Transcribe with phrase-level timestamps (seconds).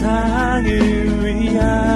[0.00, 1.89] 세상을 위한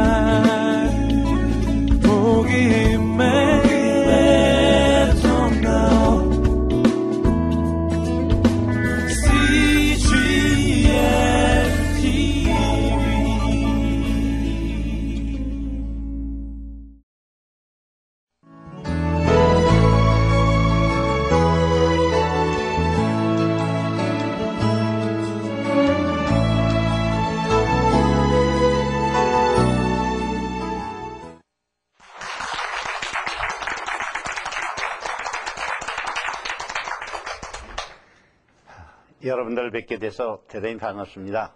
[39.74, 41.52] 뵙게 돼서 대단히 반갑습니다.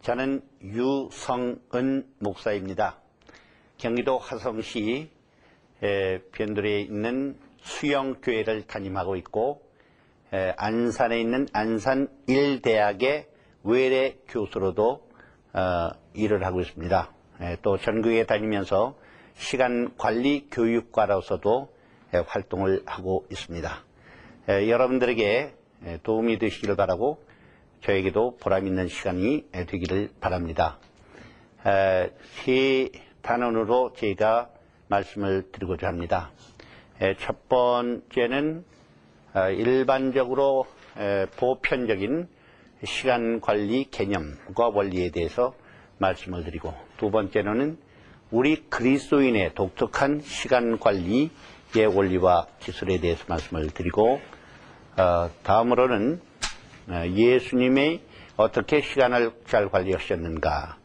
[0.00, 2.98] 저는 유성은 목사입니다.
[3.78, 5.08] 경기도 화성시
[6.32, 9.62] 변두리에 있는 수영교회를 담임하고 있고
[10.32, 13.26] 안산에 있는 안산 1대학의
[13.62, 15.08] 외래 교수로도
[15.52, 17.14] 어, 일을 하고 있습니다.
[17.62, 18.98] 또 전국에 다니면서
[19.36, 21.72] 시간관리 교육과로서도
[22.26, 23.84] 활동을 하고 있습니다.
[24.48, 25.54] 여러분들에게
[25.86, 27.23] 예, 도움이 되시기를 바라고
[27.84, 30.78] 저에게도 보람 있는 시간이 되기를 바랍니다.
[31.62, 32.88] 세
[33.22, 34.48] 단원으로 제가
[34.88, 36.30] 말씀을 드리고자 합니다.
[37.18, 38.64] 첫 번째는
[39.34, 40.66] 어, 일반적으로
[41.36, 42.28] 보편적인
[42.84, 45.54] 시간 관리 개념과 원리에 대해서
[45.98, 47.78] 말씀을 드리고 두 번째로는
[48.30, 51.30] 우리 그리스도인의 독특한 시간 관리의
[51.92, 54.20] 원리와 기술에 대해서 말씀을 드리고
[54.96, 56.33] 어, 다음으로는 어,
[56.88, 58.00] 예수님이
[58.36, 60.76] 어떻게 시간을 잘 관리하셨는가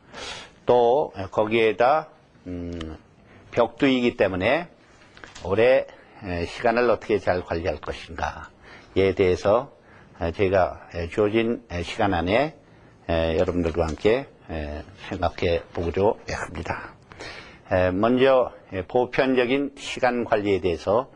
[0.65, 2.07] 또 거기에다
[2.47, 2.97] 음,
[3.51, 4.69] 벽두이기 때문에
[5.43, 5.85] 올해
[6.47, 9.71] 시간을 어떻게 잘 관리할 것인가에 대해서
[10.35, 12.55] 제가 주어진 시간 안에
[13.07, 14.27] 여러분들과 함께
[15.09, 16.93] 생각해 보고자 합니다.
[17.93, 18.51] 먼저
[18.87, 21.09] 보편적인 시간 관리에 대해서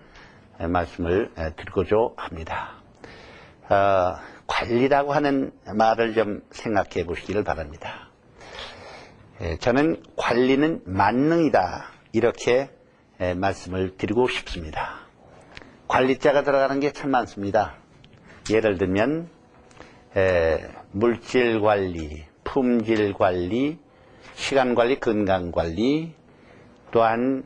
[0.58, 2.82] 말씀을 드리고자 합니다.
[4.54, 8.10] 어, 관리라고 하는 말을 좀 생각해 보시기를 바랍니다.
[9.42, 12.70] 예, 저는 관리는 만능이다 이렇게
[13.20, 15.00] 예, 말씀을 드리고 싶습니다.
[15.88, 17.76] 관리자가 들어가는 게 참 많습니다.
[18.52, 19.28] 예를 들면
[20.16, 23.80] 예, 물질 관리, 품질 관리,
[24.36, 26.14] 시간 관리, 건강 관리,
[26.92, 27.44] 또한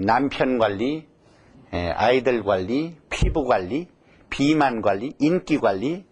[0.00, 1.06] 남편 관리,
[1.70, 3.86] 아이들 관리, 피부 관리,
[4.28, 6.04] 비만 관리, 인기 관리,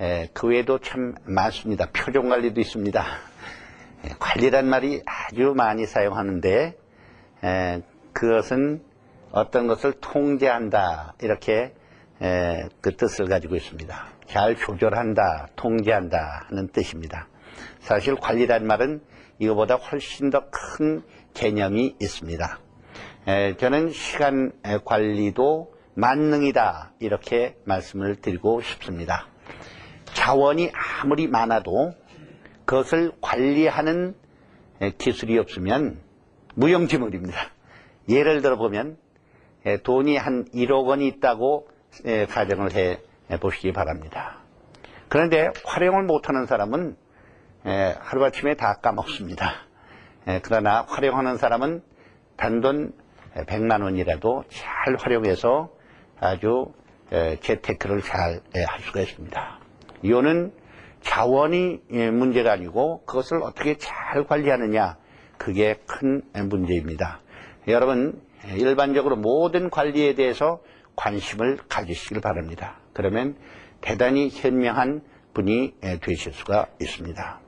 [0.00, 1.86] 에, 그 외에도 참 많습니다.
[1.92, 3.04] 표정 관리도 있습니다.
[4.04, 6.76] 에, 관리란 말이 아주 많이 사용하는데
[7.44, 7.82] 에,
[8.12, 8.82] 그것은
[9.30, 11.74] 어떤 것을 통제한다 이렇게
[12.80, 14.06] 그 뜻을 가지고 있습니다.
[14.26, 17.28] 잘 조절한다, 통제한다 하는 뜻입니다.
[17.78, 19.00] 사실 관리란 말은
[19.38, 21.02] 이거보다 훨씬 더 큰
[21.34, 22.58] 개념이 있습니다.
[23.58, 24.50] 저는 시간
[24.84, 29.28] 관리도 만능이다 이렇게 말씀을 드리고 싶습니다.
[30.28, 31.94] 자원이 아무리 많아도
[32.66, 34.14] 그것을 관리하는
[34.98, 36.02] 기술이 없으면
[36.54, 37.50] 무용지물입니다.
[38.10, 38.98] 예를 들어 보면
[39.84, 41.68] 돈이 한 1억 원이 있다고
[42.28, 42.98] 가정을 해
[43.40, 44.40] 보시기 바랍니다.
[45.08, 46.98] 그런데 활용을 못하는 사람은
[47.64, 49.54] 하루아침에 다 까먹습니다.
[50.42, 51.82] 그러나 활용하는 사람은
[52.36, 52.92] 단돈
[53.34, 55.70] 100만 원이라도 잘 활용해서
[56.20, 56.74] 아주
[57.40, 59.57] 재테크를 잘 할 수가 있습니다.
[60.02, 60.52] 이거는
[61.00, 61.80] 자원이
[62.12, 64.96] 문제가 아니고 그것을 어떻게 잘 관리하느냐
[65.36, 67.20] 그게 큰 문제입니다.
[67.68, 68.20] 여러분
[68.56, 70.60] 일반적으로 모든 관리에 대해서
[70.96, 72.78] 관심을 가지시길 바랍니다.
[72.92, 73.36] 그러면
[73.80, 75.02] 대단히 현명한
[75.34, 77.40] 분이 되실 수가 있습니다.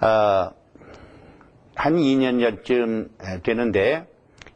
[0.00, 0.50] 어,
[1.74, 3.10] 한 2년 전쯤
[3.42, 4.06] 되는데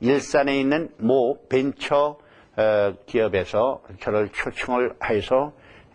[0.01, 2.19] 일산에 있는 모 벤처
[2.57, 5.53] 어, 기업에서 저를 초청을 해서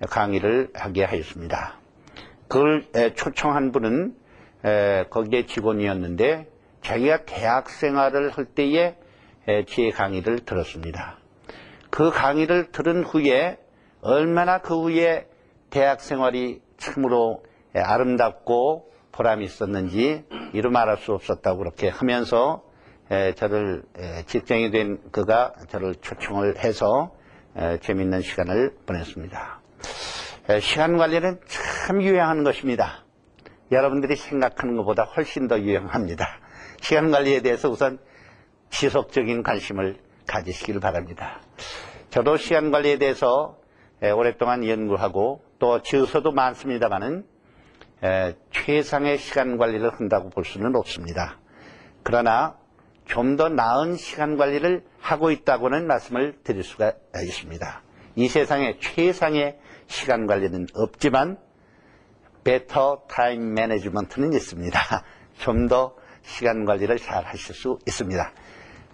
[0.08, 1.80] 강의를 하게 하였습니다.
[2.48, 2.86] 그걸
[3.16, 4.16] 초청한 분은
[5.10, 6.48] 거기에 직원이었는데
[6.82, 8.96] 자기가 대학 생활을 할 때에
[9.68, 11.18] 제 강의를 들었습니다.
[11.90, 13.58] 그 강의를 들은 후에
[14.02, 15.28] 얼마나 그 후에
[15.70, 17.44] 대학 생활이 참으로
[17.76, 22.64] 아름답고 보람이 있었는지 이루 말할 수 없었다고 그렇게 하면서
[23.36, 23.84] 저를
[24.28, 27.14] 직장이 된 그가 저를 초청을 해서
[27.82, 29.60] 재밌는 시간을 보냈습니다.
[30.62, 33.06] 시간 관리는 참 유용한 것입니다.
[33.72, 36.28] 여러분들이 생각하는 것보다 훨씬 더 유용합니다.
[36.82, 38.00] 시간 관리에 대해서 우선
[38.72, 41.42] 지속적인 관심을 가지시기를 바랍니다.
[42.10, 43.58] 저도 시간 관리에 대해서
[44.02, 47.26] 오랫동안 연구하고 또 지어서도 많습니다만은
[48.04, 51.38] 에, 최상의 시간 관리를 한다고 볼 수는 없습니다.
[52.02, 52.58] 그러나
[53.06, 57.84] 좀 더 나은 시간 관리를 하고 있다고는 말씀을 드릴 수가 있습니다.
[58.16, 61.38] 이 세상에 최상의 시간 관리는 없지만
[62.44, 64.80] better time management는 있습니다.
[65.40, 68.32] 좀 더 시간 관리를 잘 하실 수 있습니다.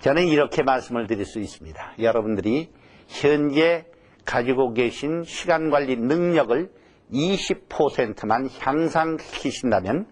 [0.01, 1.95] 저는 이렇게 말씀을 드릴 수 있습니다.
[2.00, 2.71] 여러분들이
[3.07, 3.86] 현재
[4.25, 6.71] 가지고 계신 시간 관리 능력을
[7.12, 10.07] 20%만 향상시키신다면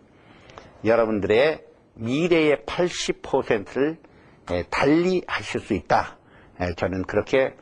[0.85, 1.63] 여러분들의
[1.95, 3.97] 미래의 80%를
[4.69, 6.18] 달리 하실 수 있다.
[6.77, 7.56] 저는 그렇게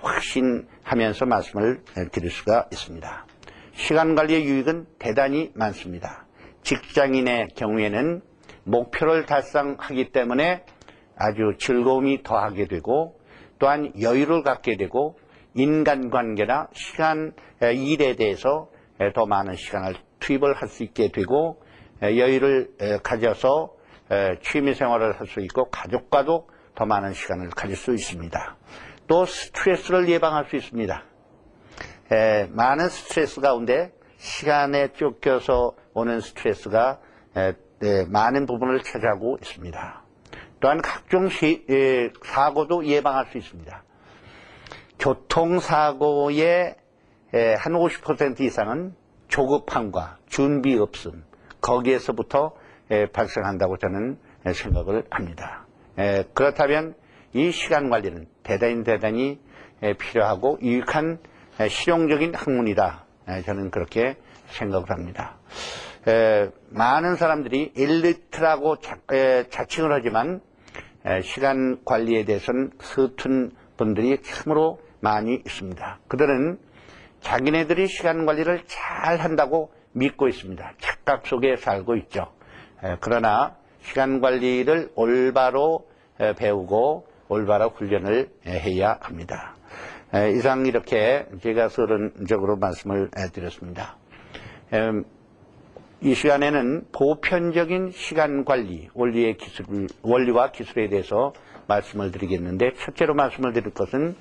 [0.00, 1.82] 확신 하면서 말씀을
[2.12, 3.26] 드릴 수가 있습니다.
[3.72, 6.26] 시간 관리의 유익은 대단히 많습니다.
[6.62, 8.22] 직장인의 경우에는
[8.64, 10.64] 목표를 달성하기 때문에
[11.14, 13.20] 아주 즐거움이 더하게 되고
[13.58, 15.18] 또한 여유를 갖게 되고
[15.54, 18.70] 인간관계나 시간 일에 대해서
[19.14, 21.60] 더 많은 시간을 투입을 할 수 있게 되고
[22.00, 23.74] 여유를 가져서
[24.42, 28.56] 취미 생활을 할 수 있고 가족과도 더 많은 시간을 가질 수 있습니다.
[29.08, 31.02] 또 스트레스를 예방할 수 있습니다.
[32.50, 37.00] 많은 스트레스 가운데 시간에 쫓겨서 오는 스트레스가
[37.80, 40.02] 네, 많은 부분을 차지하고 있습니다.
[40.60, 41.64] 또한 각종 시,
[42.24, 43.82] 사고도 예방할 수 있습니다.
[44.98, 46.74] 교통사고의
[47.32, 48.94] 한 50% 이상은
[49.28, 51.24] 조급함과 준비 없음,
[51.60, 52.54] 거기에서부터
[53.12, 54.18] 발생한다고 저는
[54.52, 55.66] 생각을 합니다.
[56.34, 56.94] 그렇다면
[57.34, 59.38] 이 시간 관리는 대단히 대단히
[59.98, 61.18] 필요하고 유익한
[61.68, 63.04] 실용적인 학문이다.
[63.44, 64.16] 저는 그렇게
[64.46, 65.36] 생각을 합니다.
[66.70, 68.76] 많은 사람들이 엘리트라고
[69.50, 70.40] 자칭을 하지만
[71.22, 76.00] 시간 관리에 대해서는 서툰 분들이 참으로 많이 있습니다.
[76.08, 76.58] 그들은
[77.20, 80.72] 자기네들이 시간 관리를 잘 한다고 믿고 있습니다.
[80.78, 82.32] 착각 속에 살고 있죠.
[83.00, 85.86] 그러나 시간 관리를 올바로
[86.36, 89.54] 배우고 올바로 훈련을 해야 합니다.
[90.34, 93.96] 이상 이렇게 제가 서론적으로 말씀을 드렸습니다.
[96.00, 101.32] 이 시간에는 보편적인 시간 관리, 원리의 기술, 원리와 기술에 대해서
[101.66, 104.14] 말씀을 드리겠는데, 첫째로 말씀을 드릴 것은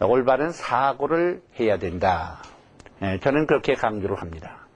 [0.00, 2.42] 올바른 사고를 해야 된다.
[3.20, 4.68] 저는 그렇게 강조를 합니다.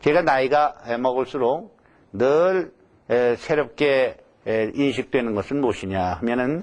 [0.00, 1.76] 제가 나이가 먹을수록
[2.12, 2.72] 늘
[3.36, 6.62] 새롭게 인식되는 것은 무엇이냐 하면은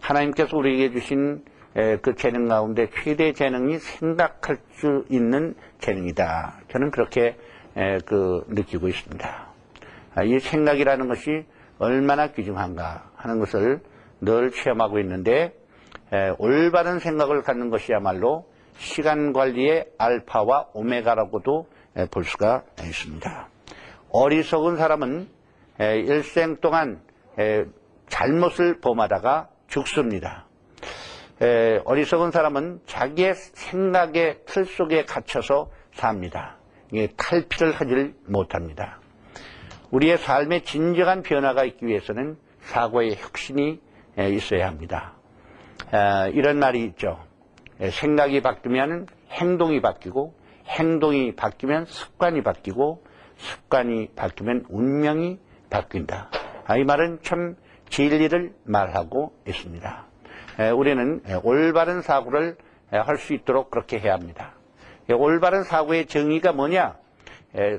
[0.00, 1.44] 하나님께서 우리에게 주신
[2.02, 6.60] 그 재능 가운데 최대 재능이 생각할 수 있는 재능이다.
[6.70, 7.36] 저는 그렇게
[8.06, 9.46] 그 느끼고 있습니다.
[10.14, 11.44] 아, 이 생각이라는 것이
[11.78, 13.80] 얼마나 귀중한가 하는 것을
[14.20, 15.52] 늘 체험하고 있는데
[16.38, 18.46] 올바른 생각을 갖는 것이야말로
[18.76, 21.66] 시간 관리의 알파와 오메가라고도
[22.10, 23.48] 볼 수가 있습니다.
[24.10, 25.28] 어리석은 사람은
[25.80, 27.00] 일생 동안
[28.06, 30.46] 잘못을 범하다가 죽습니다.
[31.84, 36.56] 어리석은 사람은 자기의 생각의 틀 속에 갇혀서 삽니다.
[37.16, 39.00] 탈피를 하질 못합니다.
[39.90, 43.80] 우리의 삶에 진정한 변화가 있기 위해서는 사고의 혁신이
[44.16, 45.14] 있어야 합니다.
[46.32, 47.18] 이런 말이 있죠.
[47.80, 50.34] 생각이 바뀌면 행동이 바뀌고
[50.68, 53.04] 행동이 바뀌면 습관이 바뀌고
[53.38, 56.30] 습관이 바뀌면 운명이 바뀐다.
[56.64, 57.56] 아, 이 말은 참
[57.94, 60.04] 진리를 말하고 있습니다.
[60.76, 62.56] 우리는 올바른 사고를
[62.90, 64.54] 할 수 있도록 그렇게 해야 합니다.
[65.16, 66.96] 올바른 사고의 정의가 뭐냐?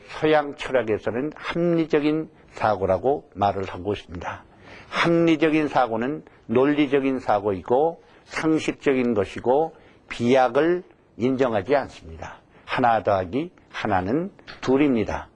[0.08, 4.44] 서양 철학에서는 합리적인 사고라고 말을 하고 있습니다.
[4.90, 9.76] 합리적인 사고는 논리적인 사고이고 상식적인 것이고
[10.08, 10.84] 비약을
[11.18, 12.38] 인정하지 않습니다.
[12.64, 14.32] 하나 더하기 하나는
[14.62, 15.28] 둘입니다.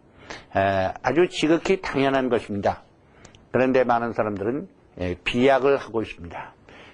[1.04, 2.84] 아주 지극히 당연한 것입니다.
[3.52, 4.68] 그런데 많은 사람들은
[5.24, 6.54] 비약을 하고 있습니다.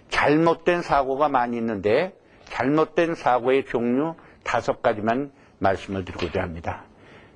[0.09, 2.13] 잘못된 사고가 많이 있는데
[2.45, 6.83] 잘못된 사고의 종류 다섯 가지만 말씀을 드리고자 합니다.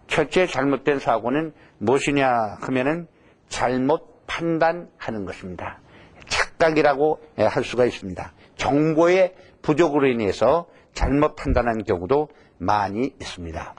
[0.08, 3.08] 첫째 잘못된 사고는 무엇이냐 하면은
[3.48, 5.80] 잘못 판단하는 것입니다.
[6.28, 8.34] 착각이라고 할 수가 있습니다.
[8.56, 13.76] 정보의 부족으로 인해서 잘못 판단하는 경우도 많이 있습니다.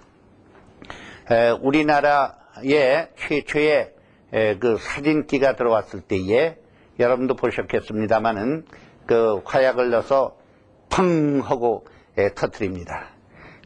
[1.61, 3.95] 우리나라의 최초의
[4.31, 6.57] 그 사진기가 들어왔을 때에
[6.99, 8.65] 여러분도 보셨겠습니다만은
[9.07, 10.37] 그 화약을 넣어서
[10.89, 11.87] 펑 하고
[12.35, 13.09] 터트립니다.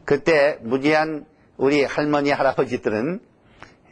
[0.05, 1.25] 그때 무지한
[1.57, 3.19] 우리 할머니 할아버지들은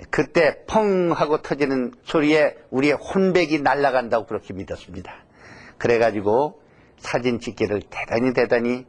[0.10, 5.14] 그때 펑 하고 터지는 소리에 우리의 혼백이 날아간다고 그렇게 믿었습니다.
[5.78, 6.62] 그래가지고
[6.98, 8.86] 사진 찍기를 대단히 대단히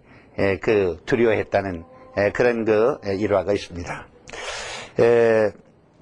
[0.61, 1.85] 그 두려워했다는
[2.33, 4.07] 그런 그 일화가 있습니다.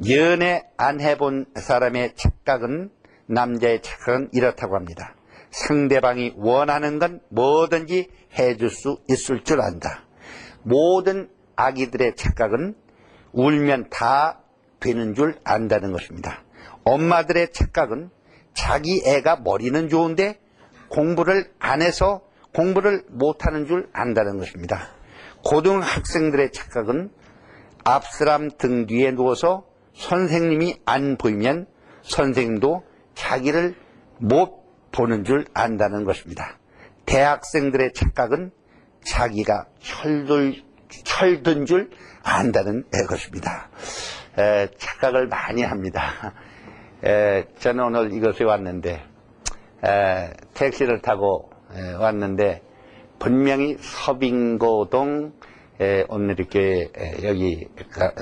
[0.09, 2.91] 연애 안 해본 사람의 착각은
[3.27, 5.15] 남자의 착각은 이렇다고 합니다.
[5.51, 8.09] 상대방이 원하는 건 뭐든지
[8.39, 10.05] 해줄 수 있을 줄 안다.
[10.63, 12.75] 모든 아기들의 착각은
[13.33, 14.41] 울면 다
[14.81, 16.43] 되는 줄 안다는 것입니다.
[16.85, 18.11] 엄마들의 착각은
[18.55, 20.41] 자기 애가 머리는 좋은데
[20.89, 22.23] 공부를 안 해서
[22.55, 24.89] 공부를 못하는 줄 안다는 것입니다.
[25.45, 27.11] 고등학생들의 착각은
[27.85, 31.67] 앞사람 등 뒤에 누워서 선생님이 안 보이면
[32.03, 32.85] 선생님도
[33.15, 33.75] 자기를
[34.19, 36.59] 못 보는 줄 안다는 것입니다.
[37.07, 38.51] 대학생들의 착각은
[39.05, 40.63] 자기가 철들,
[41.05, 41.91] 철든 줄
[42.23, 43.71] 안다는 것입니다.
[44.39, 46.35] 에, 착각을 많이 합니다.
[47.05, 49.03] 에, 저는 오늘 이곳에 왔는데
[49.85, 51.51] 에, 택시를 타고
[51.99, 52.63] 왔는데
[53.19, 55.33] 분명히 서빙고동
[56.09, 56.91] 오늘 이렇게
[57.23, 57.69] 여기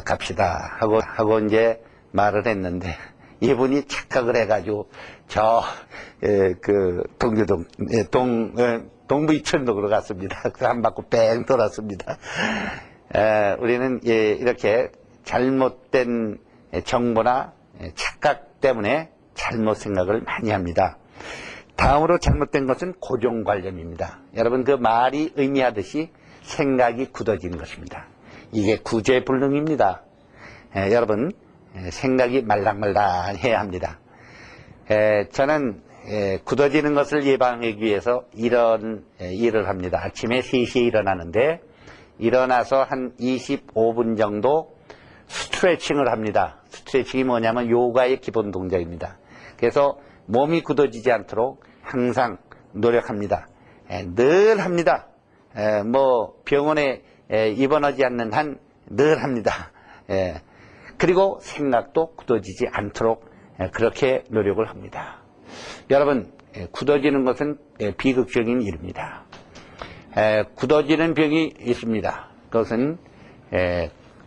[0.04, 2.94] 갑시다 하고 하고 이제 말을 했는데
[3.40, 4.88] 이분이 착각을 해가지고
[5.28, 7.64] 저그 동교동
[8.10, 10.40] 동 동부 이천동으로 갔습니다.
[10.60, 12.16] 한 바퀴 뺑 돌았습니다.
[13.14, 14.92] 에, 우리는 예, 이렇게
[15.24, 16.38] 잘못된
[16.84, 17.52] 정보나
[17.96, 20.96] 착각 때문에 잘못 생각을 많이 합니다.
[21.74, 24.20] 다음으로 잘못된 것은 고정관념입니다.
[24.36, 26.10] 여러분 그 말이 의미하듯이
[26.42, 28.06] 생각이 굳어지는 것입니다.
[28.52, 30.02] 이게 구제불능입니다.
[30.76, 31.32] 에, 여러분
[31.90, 33.98] 생각이 말랑말랑해야 합니다.
[34.90, 40.00] 에, 저는 에, 굳어지는 것을 예방하기 위해서 이런 일을 합니다.
[40.02, 41.60] 아침에 3시에 일어나는데
[42.18, 44.76] 일어나서 한 25분 정도
[45.28, 46.60] 스트레칭을 합니다.
[46.68, 49.18] 스트레칭이 뭐냐면 요가의 기본 동작입니다.
[49.56, 52.38] 그래서 몸이 굳어지지 않도록 항상
[52.72, 53.46] 노력합니다.
[53.88, 55.09] 에, 늘 합니다.
[55.56, 58.58] 에, 뭐 병원에 에, 입원하지 않는 한
[58.90, 59.70] 늘 합니다.
[60.98, 63.30] 그리고 생각도 굳어지지 않도록
[63.72, 65.22] 그렇게 노력을 합니다.
[65.90, 66.32] 여러분
[66.72, 67.58] 굳어지는 것은
[67.96, 69.24] 비극적인 일입니다.
[70.56, 72.28] 굳어지는 병이 있습니다.
[72.50, 72.98] 그것은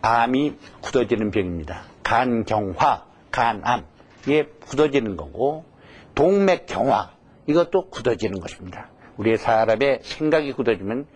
[0.00, 1.84] 암이 굳어지는 병입니다.
[2.02, 3.84] 간경화, 간암
[4.22, 5.66] 이게 굳어지는 거고
[6.14, 7.12] 동맥경화
[7.46, 8.88] 이것도 굳어지는 것입니다.
[9.16, 11.06] 우리의 사람의 생각이 굳어지면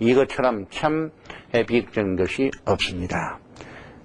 [0.00, 1.10] 이것처럼 참
[1.52, 3.38] 비극적인 것이 없습니다.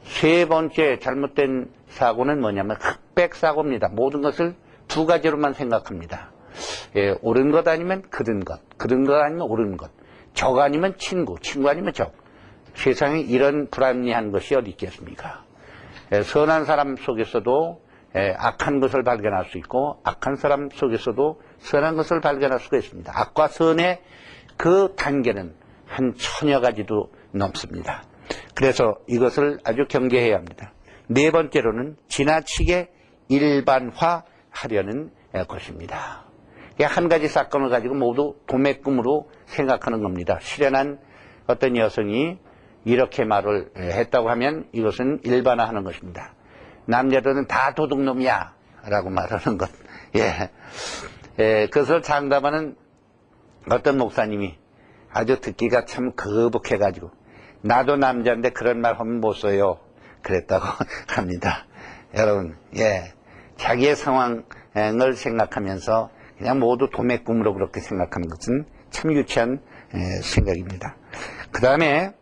[0.03, 3.89] 세 번째 잘못된 사고는 뭐냐면 흑백 사고입니다.
[3.89, 4.55] 모든 것을
[4.87, 6.31] 두 가지로만 생각합니다.
[6.95, 9.91] 예, 옳은 것 아니면 그른 것, 그른 것 아니면 옳은 것,
[10.33, 12.13] 적 아니면 친구, 친구 아니면 적.
[12.75, 15.43] 세상에 이런 불합리한 것이 어디 있겠습니까?
[16.11, 17.81] 예, 선한 사람 속에서도
[18.15, 23.11] 예, 악한 것을 발견할 수 있고 악한 사람 속에서도 선한 것을 발견할 수가 있습니다.
[23.15, 24.01] 악과 선의
[24.57, 25.55] 그 단계는
[25.85, 28.03] 한 천여 가지도 넘습니다.
[28.55, 30.73] 그래서 이것을 아주 경계해야 합니다.
[31.07, 32.91] 네 번째로는 지나치게
[33.29, 35.11] 일반화하려는
[35.47, 36.25] 것입니다.
[36.81, 40.39] 한 가지 사건을 가지고 모두 도매꿈으로 생각하는 겁니다.
[40.41, 40.99] 실현한
[41.47, 42.39] 어떤 여성이
[42.85, 46.33] 이렇게 말을 했다고 하면 이것은 일반화하는 것입니다.
[46.85, 48.53] 남자들은 다 도둑놈이야
[48.89, 49.69] 라고 말하는 것.
[50.15, 50.49] 예.
[51.39, 52.75] 예, 그것을 장담하는
[53.69, 54.55] 어떤 목사님이
[55.11, 57.09] 아주 듣기가 참 거북해가지고
[57.61, 59.79] 나도 남자인데 그런 말 하면 못 써요.
[60.21, 60.65] 그랬다고
[61.07, 61.65] 합니다.
[62.15, 63.13] 여러분, 예.
[63.57, 69.61] 자기의 상황을 생각하면서 그냥 모두 도매 꿈으로 그렇게 생각하는 것은 참 유치한
[70.23, 70.95] 생각입니다.
[71.51, 72.13] 그 다음에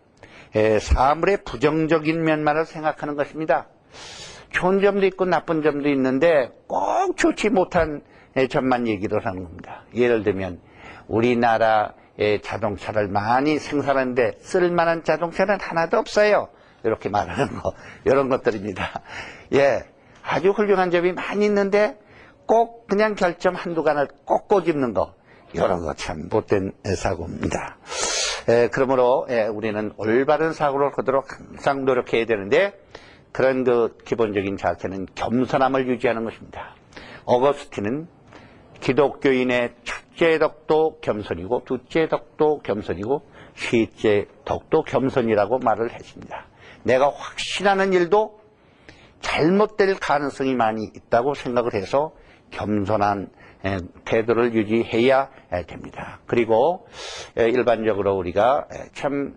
[0.80, 3.68] 사물의 부정적인 면만을 생각하는 것입니다.
[4.52, 8.02] 좋은 점도 있고 나쁜 점도 있는데 꼭 좋지 못한
[8.50, 9.84] 점만 얘기를 하는 겁니다.
[9.96, 10.60] 예를 들면
[11.08, 16.50] 우리나라의 자동차를 많이 생산하는데 쓸만한 자동차는 하나도 없어요.
[16.84, 17.74] 이렇게 말하는 거
[18.06, 19.02] 이런 것들입니다.
[19.54, 19.84] 예,
[20.24, 21.98] 아주 훌륭한 점이 많이 있는데
[22.48, 25.14] 꼭 그냥 결점 한두 간을 꼭 꼬집는 거
[25.54, 27.78] 이런 거 참 못된 사고입니다.
[28.50, 32.74] 에, 그러므로 에, 우리는 올바른 사고를 하도록 항상 노력해야 되는데
[33.32, 36.76] 그런 그 기본적인 자세는 겸손함을 유지하는 것입니다.
[37.26, 38.08] 어거스틴은
[38.82, 43.22] 기독교인의 첫째 덕도 겸손이고 둘째 덕도 겸손이고
[43.56, 46.48] 셋째 덕도 겸손이라고 말을 했습니다.
[46.84, 48.40] 내가 확신하는 일도
[49.22, 52.12] 잘못될 가능성이 많이 있다고 생각을 해서
[52.50, 53.30] 겸손한
[54.06, 55.30] 태도를 유지해야
[55.68, 56.20] 됩니다.
[56.26, 56.88] 그리고
[57.36, 59.36] 일반적으로 우리가 참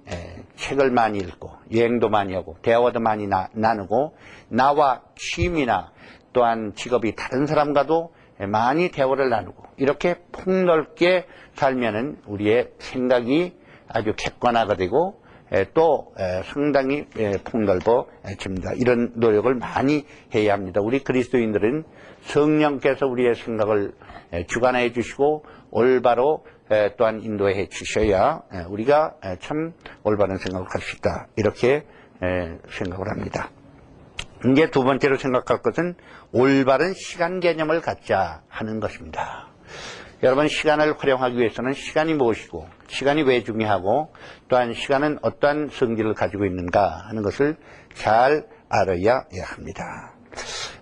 [0.57, 4.17] 책을 많이 읽고 여행도 많이 하고 대화도 많이 나, 누고
[4.49, 5.93] 나와 취미나
[6.33, 13.55] 또한 직업이 다른 사람과도 많이 대화를 나누고 이렇게 폭넓게 살면은 우리의 생각이
[13.89, 15.23] 아주 객관화가 되고
[15.53, 18.73] 에, 또 에, 상당히 에, 폭넓어집니다.
[18.77, 20.81] 이런 노력을 많이 해야 합니다.
[20.83, 21.85] 우리 그리스도인들은
[22.23, 23.93] 성령께서 우리의 생각을
[24.33, 30.81] 에, 주관해 주시고 올바로 에, 또한 인도해 주셔야 에, 우리가 에, 참 올바른 생각을 할
[30.81, 31.29] 수 있다.
[31.37, 31.85] 이렇게
[32.23, 33.51] 에, 생각을 합니다.
[34.51, 35.95] 이제 두 번째로 생각할 것은
[36.33, 39.49] 올바른 시간 개념을 갖자 하는 것입니다.
[40.23, 44.13] 여러분 시간을 활용하기 위해서는 시간이 무엇이고 시간이 왜 중요하고
[44.49, 47.57] 또한 시간은 어떠한 성질을 가지고 있는가 하는 것을
[47.95, 50.13] 잘 알아야 합니다.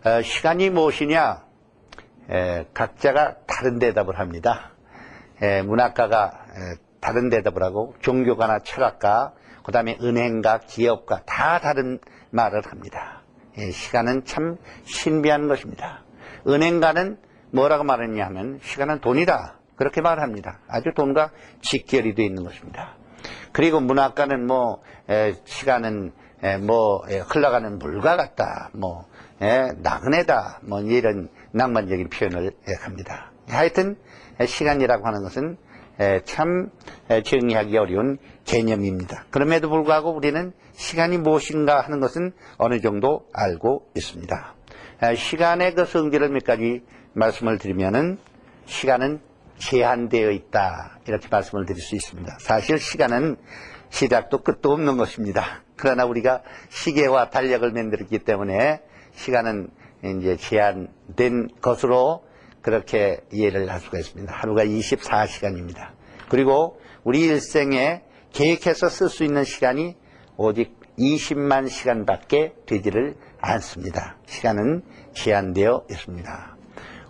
[0.04, 1.42] 어, 시간이 무엇이냐
[2.31, 4.73] 에, 각자가 다른 대답을 합니다.
[5.40, 11.99] 에, 문학가가 에, 다른 대답을 하고 종교가나 철학가 그 다음에 은행가 기업가 다 다른
[12.31, 13.22] 말을 합니다.
[13.59, 16.02] 예, 시간은 참 신비한 것입니다.
[16.47, 17.18] 은행가는
[17.50, 19.59] 뭐라고 말했냐 하면 시간은 돈이다.
[19.76, 20.61] 그렇게 말합니다.
[20.68, 21.30] 아주 돈과
[21.61, 22.97] 직결이 되어 있는 것입니다.
[23.52, 28.71] 그리고 문학가는 뭐 에, 시간은 에, 뭐 에, 흘러가는 물과 같다.
[28.73, 29.06] 뭐
[29.40, 30.61] 에, 나그네다.
[30.62, 33.32] 뭐 이런 낭만적인 표현을 에, 합니다.
[33.49, 33.97] 하여튼
[34.40, 35.59] 에, 시간이라고 하는 것은
[36.00, 36.71] 에, 참
[37.11, 39.26] 에, 정의하기 어려운 개념입니다.
[39.30, 44.55] 그럼에도 불구하고 우리는 시간이 무엇인가 하는 것은 어느 정도 알고 있습니다.
[45.02, 46.83] 에, 시간의 그 성질을 몇 가지
[47.14, 48.19] 말씀을 드리면은
[48.67, 49.21] 시간은
[49.59, 50.99] 제한되어 있다.
[51.07, 52.38] 이렇게 말씀을 드릴 수 있습니다.
[52.41, 53.37] 사실 시간은
[53.91, 55.62] 시작도 끝도 없는 것입니다.
[55.76, 58.81] 그러나 우리가 시계와 달력을 만들었기 때문에
[59.14, 59.69] 시간은
[60.21, 62.25] 이제 제한된 것으로
[62.62, 64.33] 그렇게 이해를 할 수가 있습니다.
[64.33, 65.91] 하루가 24시간입니다.
[66.29, 68.02] 그리고 우리 일생에
[68.33, 69.97] 계획해서 쓸 수 있는 시간이
[70.37, 74.17] 오직 20만 시간밖에 되지를 않습니다.
[74.27, 74.83] 시간은
[75.15, 76.57] 제한되어 있습니다.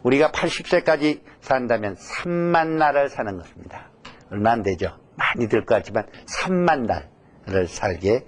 [0.02, 3.90] 우리가 80세까지 산다면 3만 날을 사는 것입니다.
[4.30, 4.96] 얼마 안 되죠?
[5.16, 6.86] 많이 들 것 같지만 3만
[7.46, 8.24] 날을 살게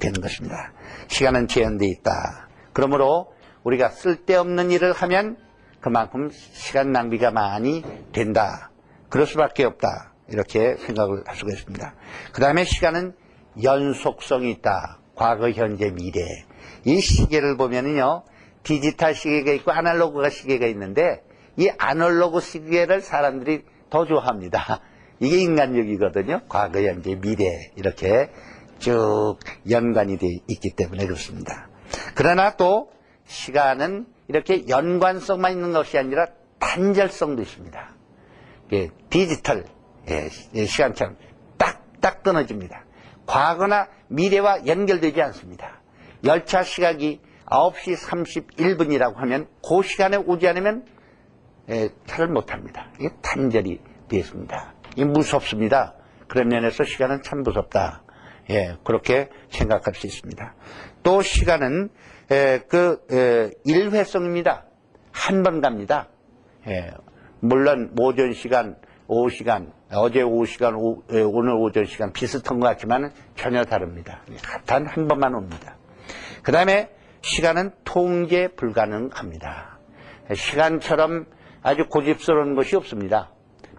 [0.00, 0.72] 되는 것입니다.
[1.08, 2.48] 시간은 제한되어 있다.
[2.72, 3.32] 그러므로
[3.62, 5.36] 우리가 쓸데없는 일을 하면
[5.80, 8.70] 그만큼 시간 낭비가 많이 된다.
[9.08, 10.12] 그럴 수밖에 없다.
[10.28, 11.94] 이렇게 생각을 할 수가 있습니다.
[12.32, 13.14] 그 다음에 시간은
[13.62, 14.98] 연속성이 있다.
[15.14, 16.44] 과거, 현재, 미래.
[16.84, 18.24] 이 시계를 보면은요,
[18.62, 21.22] 디지털 시계가 있고 아날로그가 시계가 있는데
[21.56, 24.80] 이 아날로그 시계를 사람들이 더 좋아합니다.
[25.20, 26.42] 이게 인간력이거든요.
[26.48, 28.30] 과거, 현재, 미래 이렇게
[28.78, 29.36] 쭉
[29.70, 31.68] 연관이 되어 있기 때문에 그렇습니다.
[32.14, 32.90] 그러나 또
[33.26, 36.26] 시간은 이렇게 연관성만 있는 것이 아니라
[36.58, 37.94] 단절성도 있습니다.
[38.72, 39.64] 예, 디지털
[40.08, 41.16] 예, 시간처럼
[41.56, 42.84] 딱딱 끊어집니다.
[43.26, 45.80] 과거나 미래와 연결되지 않습니다.
[46.24, 50.86] 열차 시각이 9시 31분이라고 하면 그 시간에 오지 않으면
[51.70, 52.88] 예, 차를 못합니다.
[52.98, 54.74] 이게 단절이 되어 있습니다.
[54.92, 55.94] 이게 무섭습니다.
[56.28, 58.02] 그런 면에서 시간은 참 무섭다.
[58.50, 60.54] 예, 그렇게 생각할 수 있습니다.
[61.02, 61.90] 또 시간은
[62.30, 64.64] 예, 그 예, 일회성입니다.
[65.12, 66.08] 한 번 갑니다.
[66.66, 66.90] 예,
[67.40, 72.66] 물론 오전 시간, 오후 시간, 어제 오후 시간, 오, 예, 오늘 오전 시간 비슷한 것
[72.68, 74.22] 같지만 전혀 다릅니다.
[74.66, 75.76] 단 한 번만 옵니다.
[76.42, 76.90] 그 다음에
[77.22, 79.78] 시간은 통제 불가능합니다.
[80.34, 81.26] 시간처럼
[81.62, 83.30] 아주 고집스러운 것이 없습니다.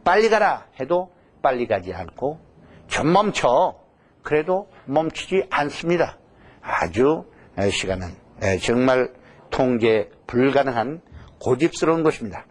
[0.03, 1.11] 빨리 가라 해도
[1.41, 2.39] 빨리 가지 않고
[2.87, 3.75] 좀 멈춰
[4.23, 6.17] 그래도 멈추지 않습니다.
[6.61, 7.25] 아주
[7.69, 8.07] 시간은
[8.61, 9.11] 정말
[9.51, 11.01] 통제 불가능한
[11.39, 12.45] 고집스러운 것입니다.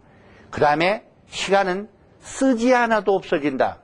[0.49, 1.89] 그 다음에 시간은
[2.25, 3.79] 쓰지 않아도 없어진다.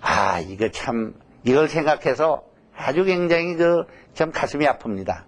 [0.00, 1.14] 아, 이거 참,
[1.44, 2.44] 이걸 생각해서
[2.76, 5.24] 아주 굉장히 그, 참 가슴이 아픕니다.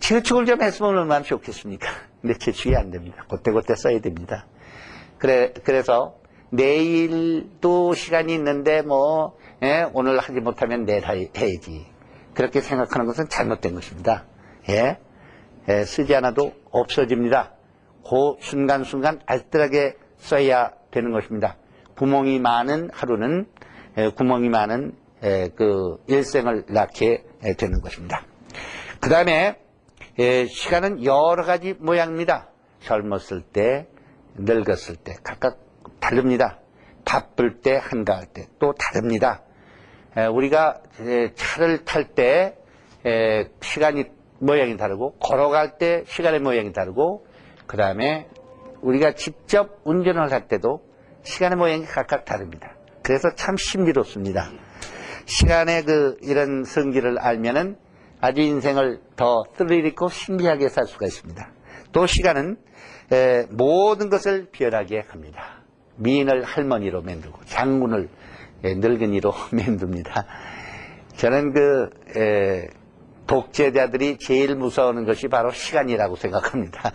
[0.00, 1.88] 재축을 좀 했으면 얼마나 좋겠습니까?
[2.20, 3.24] 근데 재축이 안 됩니다.
[3.28, 4.46] 그때그때 써야 됩니다.
[5.18, 6.16] 그래, 그래서
[6.50, 11.86] 내일도 시간이 있는데 뭐, 예, 오늘 하지 못하면 내일 해야지.
[12.34, 14.24] 그렇게 생각하는 것은 잘못된 것입니다.
[14.68, 14.98] 예,
[15.68, 17.52] 예 쓰지 않아도 없어집니다.
[18.04, 21.56] 그 순간순간 알뜰하게 써야 되는 것입니다.
[21.96, 23.46] 구멍이 많은 하루는
[23.98, 24.92] 예, 구멍이 많은
[25.24, 27.24] 예, 그 일생을 낳게
[27.58, 28.24] 되는 것입니다.
[29.00, 29.58] 그 다음에
[30.18, 32.48] 예, 시간은 여러 가지 모양입니다.
[32.80, 33.88] 젊었을 때,
[34.36, 35.58] 늙었을 때 각각
[36.00, 36.58] 다릅니다.
[37.04, 39.42] 바쁠 때, 한가할 때 또 다릅니다.
[40.32, 40.82] 우리가
[41.34, 42.56] 차를 탈 때
[43.60, 44.04] 시간이
[44.38, 47.26] 모양이 다르고 걸어갈 때 시간의 모양이 다르고
[47.66, 48.28] 그 다음에
[48.82, 50.82] 우리가 직접 운전을 할 때도
[51.22, 52.74] 시간의 모양이 각각 다릅니다.
[53.02, 54.50] 그래서 참 신비롭습니다.
[55.24, 57.76] 시간의 그 이런 성질을 알면은
[58.20, 61.48] 아주 인생을 더 스릴 있고 신비하게 살 수가 있습니다.
[61.92, 62.56] 또 시간은
[63.50, 65.62] 모든 것을 변하게 합니다.
[65.96, 68.08] 미인을 할머니로 만들고 장군을
[68.62, 70.26] 늙은이로 만듭니다.
[71.16, 72.68] 저는 그 에,
[73.26, 76.92] 독재자들이 제일 무서워하는 것이 바로 시간이라고 생각합니다.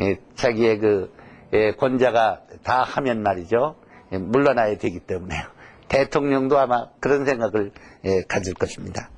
[0.00, 1.12] 예, 자기의 그
[1.52, 3.76] 예, 권자가 다 하면 말이죠.
[4.12, 5.42] 예, 물러나야 되기 때문에요.
[5.88, 7.72] 대통령도 아마 그런 생각을
[8.04, 9.10] 예, 가질 것입니다.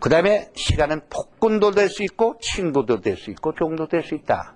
[0.00, 4.54] 그 다음에 시간은 폭군도 될 수 있고 친구도 될 수 있고 종도 될 수 있다.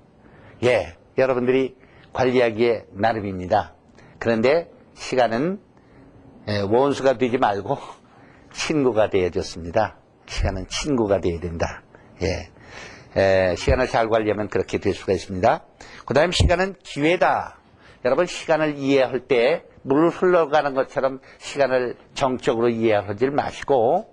[0.64, 1.76] 예, 여러분들이
[2.12, 3.74] 관리하기에 나름입니다.
[4.18, 5.60] 그런데 시간은
[6.48, 7.78] 예, 원수가 되지 말고
[8.52, 9.96] 친구가 되어 줬습니다.
[10.26, 11.82] 시간은 친구가 되어야 된다.
[12.22, 12.50] 예.
[13.16, 15.64] 에, 시간을 잘 관리하면 그렇게 될 수가 있습니다.
[16.04, 17.58] 그 다음 시간은 기회다.
[18.04, 24.10] 여러분 시간을 이해할 때 물 흘러가는 것처럼 시간을 정적으로 이해하지 마시고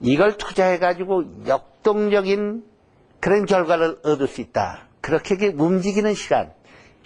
[0.00, 2.64] 이걸 투자해가지고 역동적인
[3.20, 4.86] 그런 결과를 얻을 수 있다.
[5.00, 6.52] 그렇게 움직이는 시간,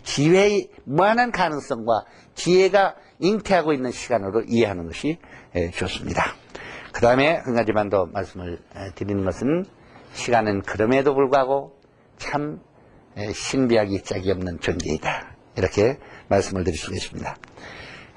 [0.03, 5.19] 기회의 무한한 가능성과 기회가 잉태하고 있는 시간으로 이해하는 것이
[5.75, 6.35] 좋습니다.
[6.93, 8.59] 그 다음에 한 가지만 더 말씀을
[8.97, 9.65] 드리는 것은
[10.13, 11.79] 시간은 그럼에도 불구하고
[12.17, 12.61] 참
[13.33, 15.35] 신비하기 짝이 없는 존재이다.
[15.57, 15.99] 이렇게
[16.29, 17.37] 말씀을 드릴 수가 있습니다.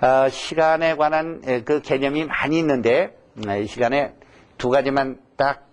[0.02, 4.14] 어, 시간에 관한 그 개념이 많이 있는데 음, 이 시간에
[4.58, 5.68] 두 가지만 딱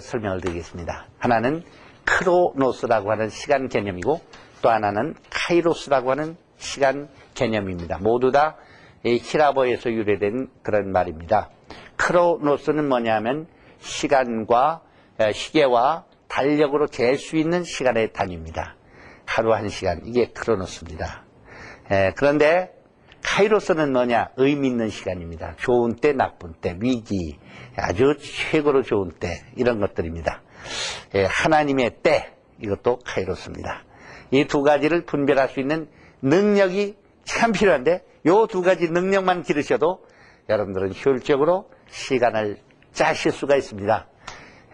[0.00, 1.06] 설명을 드리겠습니다.
[1.18, 1.62] 하나는
[2.04, 4.20] 크로노스라고 하는 시간 개념이고
[4.62, 7.98] 또 하나는 카이로스라고 하는 시간 개념입니다.
[7.98, 8.56] 모두 다
[9.04, 11.50] 히라보에서 유래된 그런 말입니다.
[11.96, 13.46] 크로노스는 뭐냐면
[13.78, 14.80] 시간과
[15.32, 16.04] 시계와
[16.34, 18.74] 달력으로 잴 수 있는 시간의 단위입니다.
[19.24, 21.24] 하루 한 시간 이게 크로노스입니다.
[22.16, 22.72] 그런데
[23.22, 25.54] 카이로스는 뭐냐 의미 있는 시간입니다.
[25.58, 27.38] 좋은 때 나쁜 때 위기
[27.76, 30.42] 아주 최고로 좋은 때 이런 것들입니다.
[31.12, 33.84] 하나님의 때 이것도 카이로스입니다.
[34.32, 35.88] 이 두 가지를 분별할 수 있는
[36.20, 40.04] 능력이 참 필요한데 이두 가지 능력만 기르셔도
[40.48, 42.58] 여러분들은 효율적으로 시간을
[42.92, 44.08] 짜실 수가 있습니다.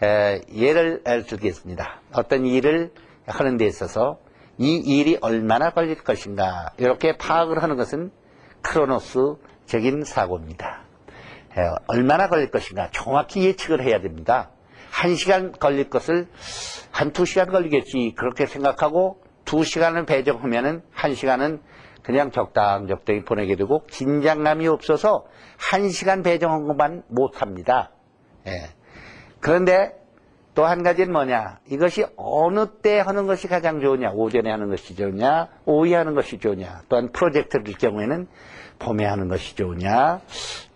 [0.03, 2.01] 에, 예를 들겠습니다.
[2.13, 2.93] 어떤 일을
[3.27, 4.19] 하는 데 있어서
[4.59, 8.11] 이 일이 얼마나 걸릴 것인가 이렇게 파악을 하는 것은
[8.63, 10.83] 크로노스적인 사고입니다.
[11.57, 14.51] 에, 얼마나 걸릴 것인가 정확히 예측을 해야 됩니다.
[14.91, 16.27] 한 시간 걸릴 것을
[16.91, 21.61] 한 두 시간 걸리겠지 그렇게 생각하고 두 시간을 배정하면은 한 시간은
[22.03, 27.91] 그냥 적당적당히 보내게 되고 긴장감이 없어서 한 시간 배정한 것만 못합니다.
[28.47, 28.80] 예.
[29.41, 29.99] 그런데
[30.55, 31.61] 또 한 가지는 뭐냐?
[31.69, 34.11] 이것이 어느 때 하는 것이 가장 좋으냐?
[34.13, 35.49] 오전에 하는 것이 좋으냐?
[35.65, 36.83] 오후에 하는 것이 좋으냐?
[36.89, 38.27] 또한 프로젝트를 경우에는
[38.79, 40.21] 봄에 하는 것이 좋으냐?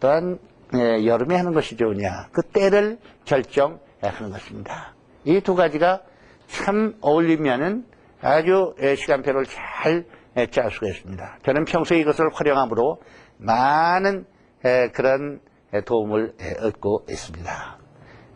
[0.01, 0.39] 또한
[0.77, 2.29] 예, 여름에 하는 것이 좋으냐?
[2.33, 4.95] 그 때를 결정하는 것입니다.
[5.25, 6.03] 이 두 가지가
[6.47, 7.85] 참 어울리면은
[8.21, 10.05] 아주 예, 시간표를 잘
[10.51, 11.39] 짤 수가 있습니다.
[11.45, 13.01] 저는 평소에 이것을 활용함으로
[13.39, 14.27] 많은
[14.93, 15.41] 그런
[15.85, 17.79] 도움을 얻고 있습니다.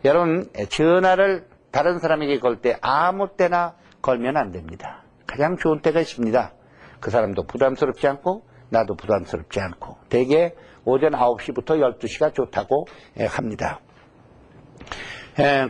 [0.05, 5.03] 여러분 전화를 다른 사람에게 걸 때 아무 때나 걸면 안 됩니다.
[5.27, 6.53] 가장 좋은 때가 있습니다.
[7.01, 12.87] 그 사람도 부담스럽지 않고 나도 부담스럽지 않고 대개 오전 9시부터 12시가 좋다고
[13.29, 13.81] 합니다.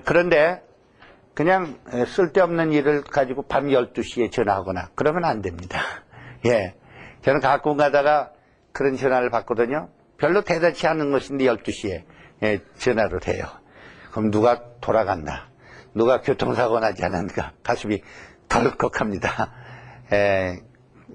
[0.04, 0.62] 그런데
[1.34, 5.80] 그냥 쓸데없는 일을 가지고 밤 12시에 전화하거나 그러면 안 됩니다.
[6.46, 6.74] 예.
[7.22, 8.32] 저는 가끔 가다가
[8.72, 9.88] 그런 전화를 받거든요.
[10.18, 12.02] 별로 대단치 않은 것인데 12시에
[12.42, 13.44] 예, 전화를 해요.
[14.10, 15.48] 그럼 누가 돌아갔나?
[15.94, 17.52] 누가 교통사고 나지 않았는가?
[17.62, 18.02] 가슴이
[18.48, 19.52] 덜컥합니다.
[20.12, 20.60] 예,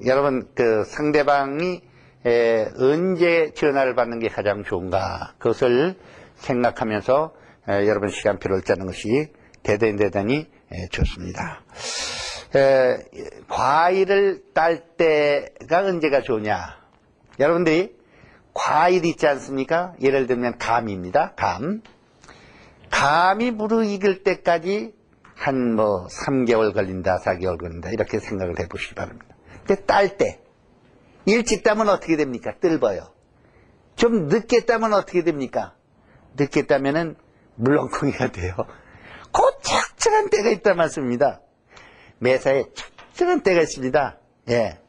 [0.05, 1.81] 여러분 그 상대방이
[2.25, 5.33] 예, 언제 전화를 받는 게 가장 좋은가?
[5.39, 5.95] 그것을
[6.35, 7.33] 생각하면서
[7.69, 9.31] 예, 여러분 시간표를 짜는 것이
[9.63, 11.61] 대단히 대단히 예, 좋습니다.
[12.55, 12.97] 에,
[13.47, 16.77] 과일을 딸 때가 언제가 좋냐?
[17.39, 17.95] 여러분들이
[18.53, 19.93] 과일 있지 않습니까?
[20.01, 21.33] 예를 들면 감입니다.
[21.35, 21.81] 감.
[22.93, 24.93] 감이 무르익을 때까지
[25.35, 29.35] 한 뭐 3개월 걸린다, 4개월 걸린다 이렇게 생각을 해보시기 바랍니다.
[29.65, 30.39] 근데 딸 때,
[31.25, 32.53] 일찍 따면 어떻게 됩니까?
[32.59, 33.11] 뜰버요.
[33.95, 35.75] 좀 늦게 따면 어떻게 됩니까?
[36.35, 37.15] 늦게 따면은
[37.55, 38.55] 물렁콩이가 돼요.
[39.31, 41.41] 그 적절한 때가 있단 말씀입니다.
[42.19, 44.19] 매사에 적절한 때가 있습니다.
[44.49, 44.79] 예.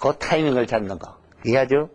[0.00, 1.18] 그 타이밍을 잡는 거.
[1.44, 1.88] 이게 아주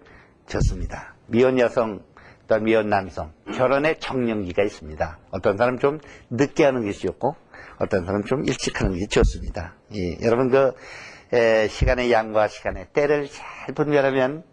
[0.47, 1.15] 좋습니다.
[1.27, 2.03] 미혼 여성,
[2.47, 5.19] 또 미혼 남성, 결혼의 정령기가 있습니다.
[5.31, 7.35] 어떤 사람 좀 늦게 하는 것이 좋고,
[7.79, 9.75] 어떤 사람 좀 일찍 하는 것이 좋습니다.
[9.93, 10.17] 예.
[10.25, 10.73] 여러분 그,
[11.33, 14.43] 에, 시간의 양과 시간의 때를 잘 분별하면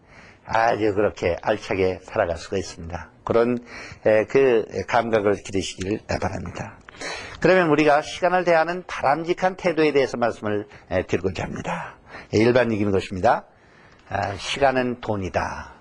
[0.44, 3.10] 아주 그렇게 알차게 살아갈 수가 있습니다.
[3.24, 3.58] 그런
[4.04, 6.78] 에, 그 감각을 기르시기를 바랍니다.
[7.40, 10.66] 그러면 우리가 시간을 대하는 바람직한 태도에 대해서 말씀을
[11.08, 11.96] 드리고자 합니다.
[12.32, 13.44] 일반적인 것입니다.
[14.08, 15.73] 아, 시간은 돈이다.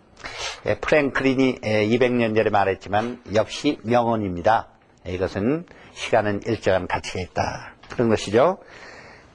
[0.65, 4.67] 에, 프랭클린이 200년 전에 말했지만 역시 명언입니다.
[5.06, 7.73] 에, 이것은 시간은 일정한 가치가 있다.
[7.89, 8.60] 그런 것이죠.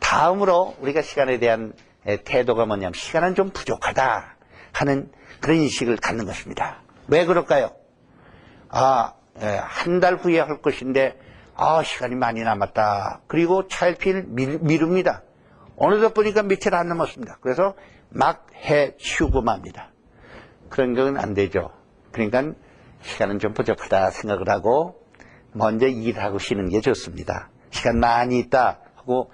[0.00, 1.72] 다음으로 우리가 시간에 대한
[2.06, 4.36] 에, 태도가 뭐냐면 시간은 좀 부족하다
[4.72, 5.10] 하는
[5.40, 6.82] 그런 인식을 갖는 것입니다.
[7.08, 7.70] 왜 그럴까요?
[8.70, 9.14] 아,
[9.62, 11.16] 한 달 후에 할 것인데
[11.54, 13.22] 아, 시간이 많이 남았다.
[13.26, 15.22] 그리고 차일피일 미룹니다.
[15.76, 17.38] 어느덧 보니까 며칠 안 남았습니다.
[17.40, 17.74] 그래서
[18.10, 19.90] 막 해 치우고 맙니다.
[20.70, 21.70] 그런 건 안 되죠.
[22.12, 22.52] 그러니까
[23.02, 25.00] 시간은 좀 부족하다 생각을 하고
[25.52, 27.50] 먼저 일하고 쉬는 게 좋습니다.
[27.70, 29.30] 시간 많이 있다 하고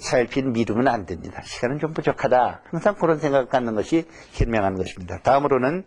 [0.00, 1.42] 차일피일 미루면 안 됩니다.
[1.44, 2.62] 시간은 좀 부족하다.
[2.64, 5.18] 항상 그런 생각을 갖는 것이 현명한 것입니다.
[5.22, 5.84] 다음으로는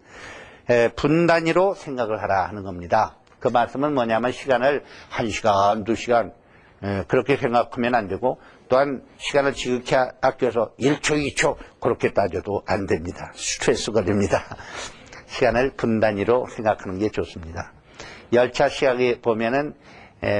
[0.96, 3.18] 분 단위로 생각을 하라 하는 겁니다.
[3.40, 6.34] 그 말씀은 뭐냐면 시간을 한시간두시간
[7.08, 13.32] 그렇게 생각하면 안 되고 또한 시간을 지극히 아껴서 1초, 2초 그렇게 따져도 안 됩니다.
[13.36, 14.44] 스트레스 걸립니다.
[15.28, 17.74] 시간을 분 단위로 생각하는 게 좋습니다.
[18.34, 19.74] 열차 시각에 보면은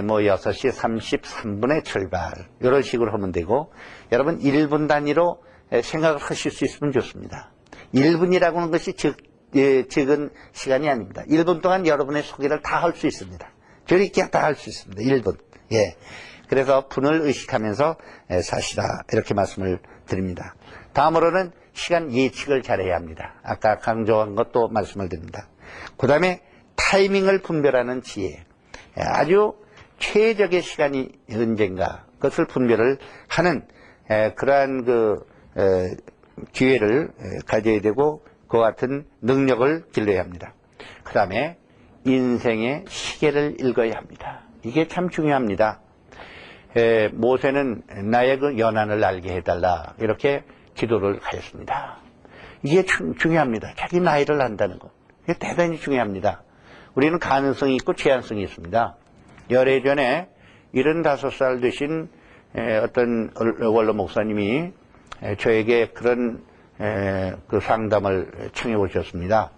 [0.06, 3.72] 뭐 6시 33분에 출발 이런 식으로 하면 되고
[4.12, 5.44] 여러분 1분 단위로
[5.84, 7.52] 생각을 하실 수 있으면 좋습니다.
[7.94, 9.18] 1분이라고 하는 것이 즉
[9.56, 11.24] 예, 적은 시간이 아닙니다.
[11.30, 13.48] 1분 동안 여러분의 소개를 다 할 수 있습니다.
[13.86, 15.02] 저렇게 다 할 수 있습니다.
[15.02, 15.38] 1분.
[15.74, 15.96] 예.
[16.50, 17.98] 그래서 분을 의식하면서
[18.32, 20.56] 예, 사시라 이렇게 말씀을 드립니다.
[20.94, 23.36] 다음으로는 시간 예측을 잘해야 합니다.
[23.44, 25.48] 아까 강조한 것도 말씀을 드립니다.
[25.98, 26.42] 그 다음에
[26.76, 28.46] 타이밍을 분별하는 지혜.
[28.98, 29.54] 예, 아주
[30.00, 33.66] 최적의 시간이 언젠가 그것을 분별을 하는
[34.12, 35.26] 예, 그러한 그
[36.52, 37.12] 기회를
[37.46, 40.54] 가져야 되고 그와 같은 능력을 길러야 합니다.
[41.04, 41.58] 그 다음에
[42.06, 44.44] 인생의 시계를 읽어야 합니다.
[44.64, 45.82] 이게 참 중요합니다.
[46.76, 51.98] 에, 모세는 나의 그 연한을 알게 해달라 이렇게 기도를 하였습니다.
[52.64, 53.74] 이게 주, 중요합니다.
[53.78, 54.92] 자기 나이를 안다는 것.
[55.24, 56.44] 이게 대단히 중요합니다.
[56.96, 58.96] 우리는 가능성이 있고 제한성이 있습니다.
[59.52, 60.30] 열애 전에
[60.74, 62.10] 75살 되신
[62.84, 64.72] 어떤 원로 목사님이
[65.38, 66.44] 저에게 그런
[67.48, 69.52] 그 상담을 청해 오셨습니다.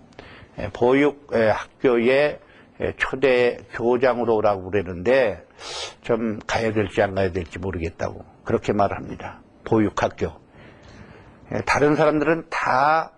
[0.74, 2.40] 보육 학교에
[2.98, 5.47] 초대 교장으로 오라고 그러는데
[6.02, 9.42] 좀 가야 될지 안 가야 될지 모르겠다고 그렇게 말합니다.
[9.66, 10.32] 보육학교.
[11.66, 13.12] 다른 사람들은 다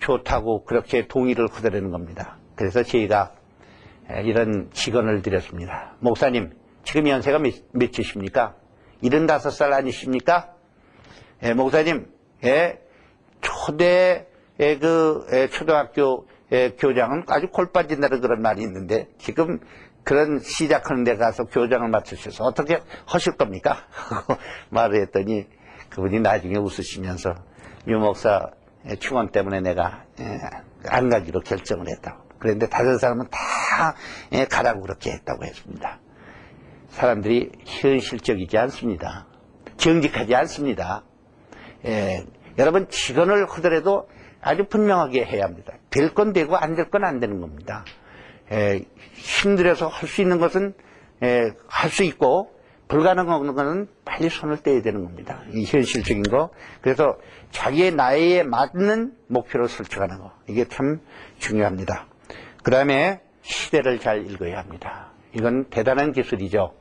[0.00, 2.38] 좋다고 그렇게 동의를 거두려는 겁니다.
[2.54, 3.32] 그래서 저희가
[4.24, 5.94] 이런 직언을 드렸습니다.
[6.00, 6.50] 목사님,
[6.84, 8.54] 지금 연세가 몇, 몇이십니까?
[9.02, 10.50] 75살 아니십니까?
[11.42, 12.06] 예, 목사님,
[12.44, 12.80] 예,
[13.40, 14.26] 초대
[14.58, 16.26] 그 초등학교
[16.78, 19.60] 교장은 아주 골 빠진다는 그런 말이 있는데 지금
[20.04, 23.76] 그런 시작하는 데 가서 교장을 맡으셔서 어떻게 하실 겁니까?
[24.70, 25.46] 말을 했더니
[25.90, 27.34] 그분이 나중에 웃으시면서
[27.88, 28.50] 유 목사
[28.98, 30.04] 충원 때문에 내가
[30.88, 32.28] 안 가기로 결정을 했다고.
[32.38, 33.94] 그런데 다른 사람은 다
[34.50, 36.00] 가라고 그렇게 했다고 했습니다.
[36.88, 39.26] 사람들이 현실적이지 않습니다.
[39.76, 41.04] 정직하지 않습니다.
[41.84, 42.24] 예,
[42.58, 44.08] 여러분 직언을 하더라도
[44.40, 45.74] 아주 분명하게 해야 합니다.
[45.90, 47.84] 될 건 되고 안 될 건 안 되는 겁니다.
[48.52, 48.84] 에,
[49.14, 50.74] 힘들어서 할 수 있는 것은
[51.68, 52.52] 할 수 있고
[52.88, 55.42] 불가능한 것은 빨리 손을 떼야 되는 겁니다.
[55.52, 56.50] 이 현실적인 거.
[56.80, 57.16] 그래서
[57.52, 60.32] 자기의 나이에 맞는 목표를 설정하는 거.
[60.48, 61.00] 이게 참
[61.38, 62.06] 중요합니다.
[62.64, 65.12] 그 다음에 시대를 잘 읽어야 합니다.
[65.34, 66.74] 이건 대단한 기술이죠.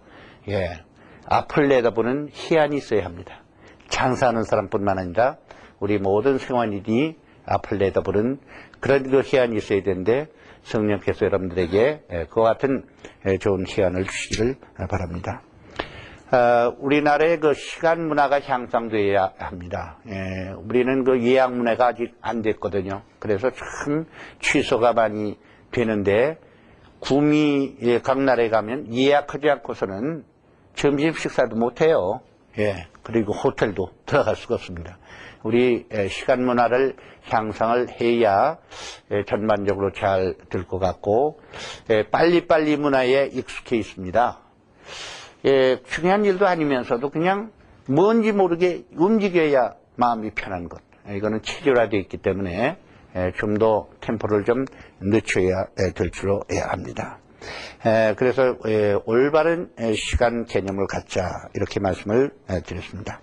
[0.49, 0.83] 예.
[1.27, 3.43] 앞을 내다보는 희안이 있어야 합니다.
[3.89, 5.37] 장사하는 사람뿐만 아니라
[5.79, 8.39] 우리 모든 생활인이 앞을 내다보는
[8.79, 10.27] 그런 그 희안이 있어야 되는데
[10.69, 12.83] 성령께서 여러분들에게 그와 같은
[13.39, 14.55] 좋은 희안을 주시기를
[14.89, 15.41] 바랍니다.
[16.31, 19.97] 어, 우리나라의 그 시간 문화가 향상되어야 합니다.
[20.07, 23.01] 예, 우리는 그 예약 문화가 아직 안 됐거든요.
[23.17, 24.05] 그래서 참
[24.39, 25.39] 취소가 많이
[25.71, 26.37] 되는데
[26.99, 30.23] 구미 각 나라에 가면 예약하지 않고서는
[30.75, 32.21] 점심 식사도 못 해요.
[32.57, 34.97] 예, 그리고 호텔도 들어갈 수가 없습니다.
[35.43, 36.95] 우리 시간 문화를
[37.29, 38.57] 향상을 해야
[39.27, 41.39] 전반적으로 잘 될 것 같고
[42.11, 44.39] 빨리빨리 문화에 익숙해 있습니다.
[45.87, 47.51] 중요한 일도 아니면서도 그냥
[47.87, 50.81] 뭔지 모르게 움직여야 마음이 편한 것.
[51.09, 52.77] 이거는 체질화되어 있기 때문에
[53.37, 54.65] 좀 더 템포를 좀
[54.99, 57.19] 늦춰야 될 줄로 해야 합니다.
[58.17, 58.55] 그래서
[59.05, 62.31] 올바른 시간 개념을 갖자 이렇게 말씀을
[62.65, 63.21] 드렸습니다.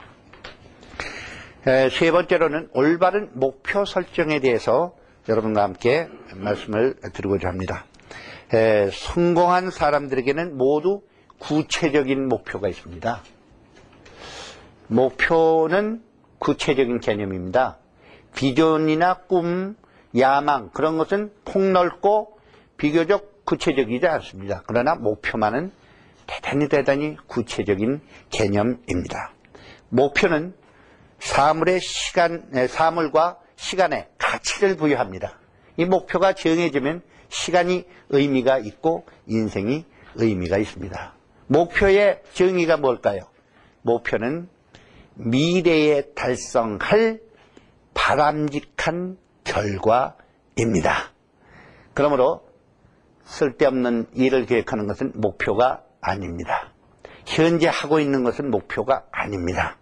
[1.90, 4.94] 세 번째로는 올바른 목표 설정에 대해서
[5.28, 7.84] 여러분과 함께 말씀을 드리고자 합니다.
[8.92, 11.02] 성공한 사람들에게는 모두
[11.38, 13.22] 구체적인 목표가 있습니다.
[14.86, 16.02] 목표는
[16.38, 17.78] 구체적인 개념입니다.
[18.36, 19.76] 비전이나 꿈,
[20.16, 22.38] 야망 그런 것은 폭넓고
[22.76, 24.62] 비교적 구체적이지 않습니다.
[24.66, 25.72] 그러나 목표만은
[26.26, 29.32] 대단히 대단히 구체적인 개념입니다.
[29.88, 30.54] 목표는
[31.18, 35.38] 사물의 시간, 에, 사물과 시간에 가치를 부여합니다.
[35.78, 39.84] 이 목표가 정해지면 시간이 의미가 있고 인생이
[40.16, 41.14] 의미가 있습니다.
[41.46, 43.20] 목표의 정의가 뭘까요?
[43.82, 44.48] 목표는
[45.14, 47.20] 미래에 달성할
[47.94, 51.12] 바람직한 결과입니다.
[51.94, 52.45] 그러므로
[53.26, 56.72] 쓸데없는 일을 계획하는 것은 목표가 아닙니다.
[57.26, 59.76] 현재 하고 있는 것은 목표가 아닙니다.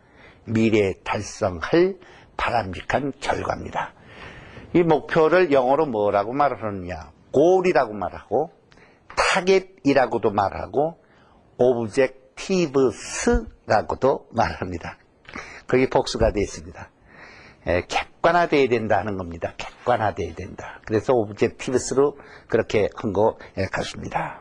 [0.47, 1.99] 미래에 달성할
[2.37, 3.93] 바람직한 결과입니다.
[4.73, 7.13] 이 목표를 영어로 뭐라고 말하느냐?
[7.33, 8.51] goal이라고 말하고
[9.17, 10.99] target이라고도 말하고
[11.59, 14.99] objectives라고도 말합니다.
[15.67, 16.91] 거기 복수가 되어 있습니다.
[17.67, 19.55] 에, 객관화되어야 된다는 겁니다.
[19.57, 20.81] 객관화되어야 된다.
[20.87, 23.37] 그래서 objectives로 그렇게 한 것
[23.73, 24.41] 같습니다.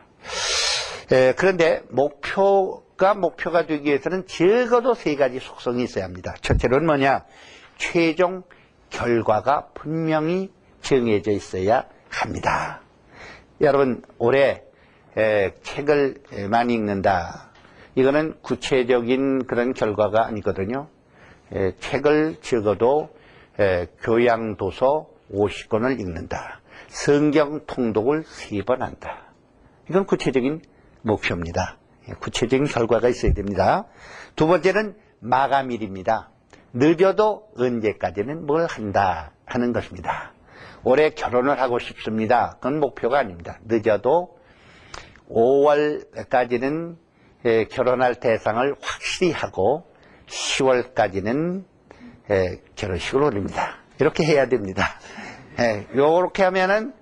[1.12, 6.34] 에, 그런데 목표가 목표가 되기 위해서는 적어도 세 가지 속성이 있어야 합니다.
[6.42, 7.26] 첫째로는 뭐냐?
[7.78, 8.44] 최종
[8.90, 12.82] 결과가 분명히 정해져 있어야 합니다.
[13.62, 14.64] 여러분 올해
[15.18, 17.52] 에, 책을 많이 읽는다.
[17.96, 20.88] 이거는 구체적인 그런 결과가 아니거든요.
[21.54, 23.10] 에, 책을 적어도
[23.60, 26.62] 에, 교양도서 50권을 읽는다.
[26.88, 29.34] 성경 통독을 3번 한다.
[29.90, 30.62] 이건 구체적인
[31.02, 31.78] 목표입니다.
[32.10, 33.86] 예, 구체적인 결과가 있어야 됩니다.
[34.36, 36.30] 두 번째는 마감일입니다.
[36.74, 40.34] 늦어도 언제까지는 뭘 한다 하는 것입니다.
[40.84, 42.56] 올해 결혼을 하고 싶습니다.
[42.56, 43.60] 그건 목표가 아닙니다.
[43.66, 44.38] 늦어도
[45.30, 46.98] 5월까지는
[47.46, 49.86] 예, 결혼할 대상을 확실히 하고
[50.34, 51.64] 10월까지는
[52.32, 53.78] 예, 결혼식을 올립니다.
[54.00, 55.00] 이렇게 해야 됩니다.
[55.94, 56.94] 이렇게 하면은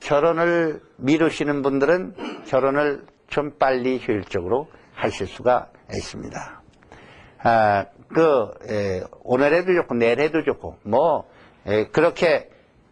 [0.00, 6.62] 결혼을 미루시는 분들은 결혼을 좀 빨리 효율적으로 하실 수가 있습니다.
[7.42, 11.28] 아, 그, 에, 오늘에도 좋고, 내일에도 좋고, 뭐,
[11.66, 12.48] 에, 그렇게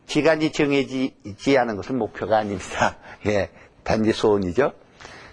[0.06, 2.96] 기간이 정해지지 않은 것은 목표가 아닙니다.
[3.26, 3.50] 예,
[3.82, 4.72] 단지 소원이죠.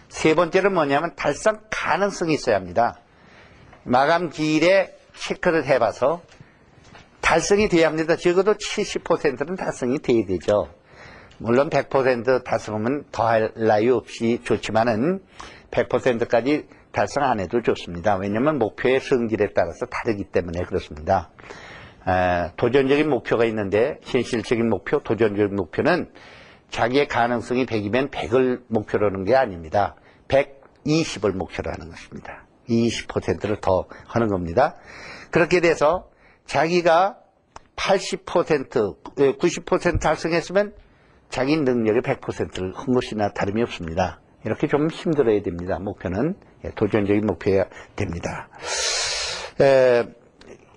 [0.07, 2.99] 세 번째는 뭐냐면 달성 가능성이 있어야 합니다.
[3.89, 6.21] 마감 기일에 체크를 해봐서
[7.21, 8.15] 달성이 돼야 합니다.
[8.15, 10.69] 적어도 70%는 달성이 돼야 되죠.
[11.39, 15.23] 물론 100% 달성하면 더할 나위 없이 좋지만은
[15.71, 18.17] 100%까지 달성 안 해도 좋습니다.
[18.17, 21.31] 왜냐하면 목표의 성질에 따라서 다르기 때문에 그렇습니다.
[22.07, 26.11] 에, 도전적인 목표가 있는데 현실적인 목표, 도전적인 목표는
[26.69, 29.95] 자기의 가능성이 100이면 100을 목표로 하는 게 아닙니다.
[30.27, 32.48] 120을 목표로 하는 것입니다.
[32.69, 34.75] 20%를 더 하는 겁니다.
[35.31, 36.09] 그렇게 돼서
[36.45, 37.17] 자기가
[37.75, 40.73] 80%, 90% 달성했으면
[41.29, 44.19] 자기 능력의 100%를 한 것이나 다름이 없습니다.
[44.45, 45.79] 이렇게 좀 힘들어야 됩니다.
[45.79, 48.49] 목표는 예, 도전적인 목표여야 됩니다.
[49.61, 50.05] 에,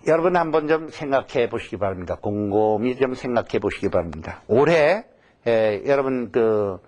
[0.06, 2.16] 여러분 한번 좀 생각해 보시기 바랍니다.
[2.20, 4.42] 곰곰이 좀 생각해 보시기 바랍니다.
[4.48, 5.04] 올해
[5.46, 6.78] 에, 여러분 그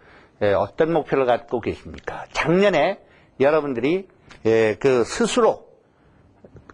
[0.42, 2.24] 에, 어떤 목표를 갖고 계십니까?
[2.32, 2.98] 작년에
[3.40, 4.08] 여러분들이
[4.44, 5.66] 에, 그 스스로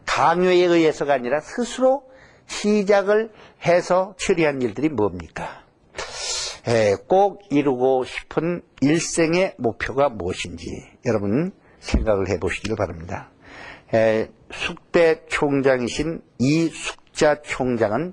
[0.06, 2.02] 강요에 의해서가 아니라 스스로
[2.46, 3.30] 시작을
[3.64, 5.64] 해서 처리한 일들이 뭡니까?
[6.66, 10.66] 에, 꼭 이루고 싶은 일생의 목표가 무엇인지
[11.06, 13.30] 여러분 생각을 해보시길 바랍니다.
[13.94, 18.12] 에, 숙대 총장이신 이숙자 총장은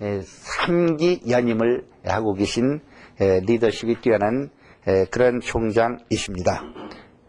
[0.00, 2.80] 에, 3기 연임을 하고 계신
[3.20, 4.50] 에, 리더십이 뛰어난
[4.86, 6.62] 에, 그런 총장이십니다.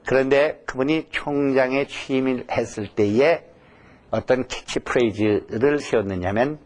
[0.07, 3.43] 그런데 그분이 총장에 취임을 했을 때에
[4.11, 6.59] 어떤 캐치프레이즈를 세웠느냐면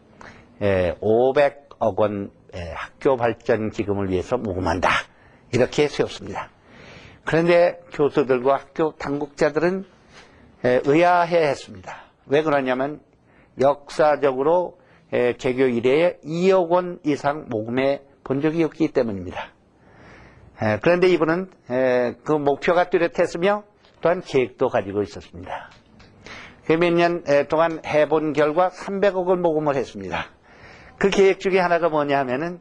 [0.60, 2.30] 500억 원
[2.74, 4.90] 학교 발전 기금을 위해서 모금한다.
[5.52, 6.50] 이렇게 세웠습니다.
[7.24, 9.84] 그런데 교수들과 학교 당국자들은
[10.62, 12.04] 의아해 했습니다.
[12.26, 13.00] 왜 그러냐면
[13.58, 14.78] 역사적으로
[15.10, 19.52] 개교 이래에 2억 원 이상 모금해 본 적이 없기 때문입니다.
[20.82, 21.50] 그런데 이분은
[22.24, 23.64] 그 목표가 뚜렷했으며
[24.00, 25.70] 또한 계획도 가지고 있었습니다.
[26.66, 30.26] 그 몇 년 동안 해본 결과 300억을 모금을 했습니다.
[30.98, 32.60] 그 계획 중에 하나가 뭐냐 하면은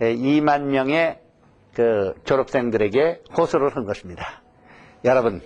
[0.00, 1.18] 2만 명의
[1.74, 4.42] 그 졸업생들에게 호소를 한 것입니다.
[5.04, 5.42] 여러분,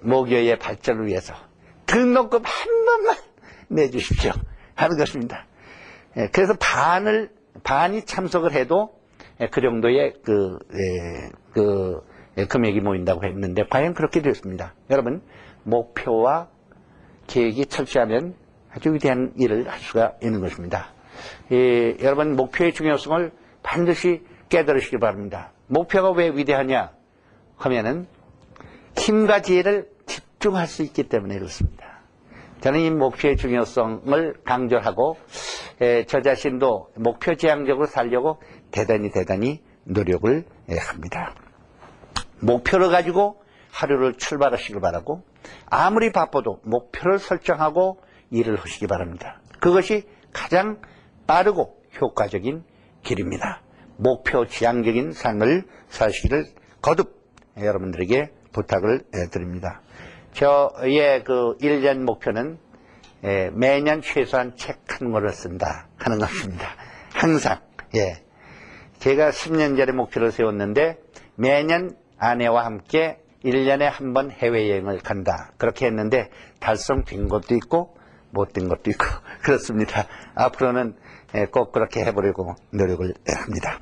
[0.00, 1.34] 모교의 발전을 위해서
[1.86, 3.16] 등록금 한 번만
[3.68, 4.32] 내주십시오.
[4.74, 5.46] 하는 것입니다.
[6.32, 7.30] 그래서 반을,
[7.62, 8.94] 반이 참석을 해도
[9.50, 10.58] 그 정도의 그,
[11.52, 12.00] 그
[12.48, 14.74] 금액이 모인다고 했는데 과연 그렇게 됐습니다.
[14.90, 15.22] 여러분,
[15.64, 16.48] 목표와
[17.26, 18.34] 계획이 철저하면
[18.70, 20.92] 아주 위대한 일을 할 수가 있는 것입니다.
[21.50, 23.30] 이, 여러분 목표의 중요성을
[23.62, 25.52] 반드시 깨달으시기 바랍니다.
[25.68, 26.90] 목표가 왜 위대하냐
[27.56, 28.06] 하면은
[28.96, 32.00] 힘과 지혜를 집중할 수 있기 때문에 그렇습니다.
[32.60, 35.16] 저는 이 목표의 중요성을 강조하고
[35.80, 38.40] 에, 저 자신도 목표 지향적으로 살려고
[38.72, 41.34] 대단히 대단히 노력을 에, 합니다.
[42.40, 45.22] 목표를 가지고 하루를 출발하시길 바라고
[45.66, 48.00] 아무리 바빠도 목표를 설정하고
[48.30, 49.40] 일을 하시기 바랍니다.
[49.60, 50.80] 그것이 가장
[51.26, 52.64] 빠르고 효과적인
[53.02, 53.62] 길입니다.
[53.96, 56.46] 목표 지향적인 삶을 사시기를
[56.80, 57.22] 거듭
[57.56, 59.80] 여러분들에게 부탁을 드립니다.
[60.32, 62.58] 저의 그 1년 목표는
[63.52, 66.68] 매년 최소한 책 한 권을 쓴다 하는 것입니다.
[67.12, 67.60] 항상,
[67.96, 68.22] 예.
[69.02, 70.96] 제가 10년 전에 목표를 세웠는데
[71.34, 75.50] 매년 아내와 함께 1년에 한 번 해외여행을 간다.
[75.58, 76.30] 그렇게 했는데
[76.60, 77.96] 달성된 것도 있고
[78.30, 79.04] 못 된 것도 있고
[79.42, 80.06] 그렇습니다.
[80.36, 80.94] 앞으로는
[81.50, 83.80] 꼭 그렇게 해보려고 노력을 합니다.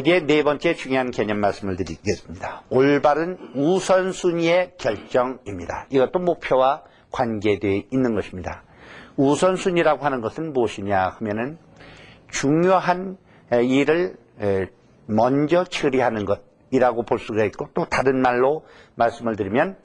[0.00, 2.64] 이제 네 번째 중요한 개념 말씀을 드리겠습니다.
[2.70, 5.86] 올바른 우선순위의 결정입니다.
[5.90, 8.64] 이것도 목표와 관계되어 있는 것입니다.
[9.16, 11.58] 우선순위라고 하는 것은 무엇이냐 하면은
[12.32, 13.16] 중요한
[13.52, 14.16] 일을
[15.06, 19.76] 먼저 처리하는 것이라고 볼 수가 있고 또 다른 말로 말씀을 드리면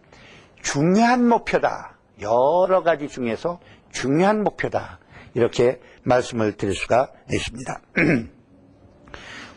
[0.61, 1.97] 중요한 목표다.
[2.22, 3.59] 여러 가지 중에서
[3.91, 4.99] 중요한 목표다.
[5.34, 7.82] 이렇게 말씀을 드릴 수가 있습니다.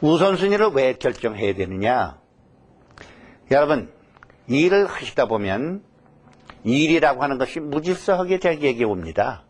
[0.01, 2.19] 우선순위를 왜 결정해야 되느냐?
[3.51, 3.91] 여러분,
[4.47, 5.83] 일을 하시다 보면
[6.65, 9.46] 일이라고 하는 것이 무질서하게 자기에게 옵니다.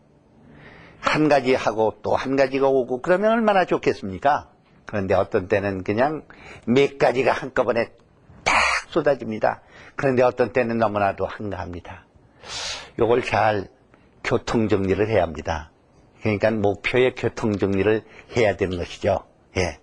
[1.07, 4.49] 한 가지 하고 또 한 가지가 오고 그러면 얼마나 좋겠습니까?
[4.85, 6.23] 그런데 어떤 때는 그냥
[6.65, 7.89] 몇 가지가 한꺼번에
[8.43, 8.55] 딱
[8.89, 9.61] 쏟아집니다.
[9.95, 12.05] 그런데 어떤 때는 너무나도 한가합니다.
[12.99, 13.67] 요걸 잘
[14.23, 15.71] 교통정리를 해야 합니다.
[16.21, 18.03] 그러니까 목표의 교통정리를
[18.35, 19.19] 해야 되는 것이죠.
[19.57, 19.79] 예.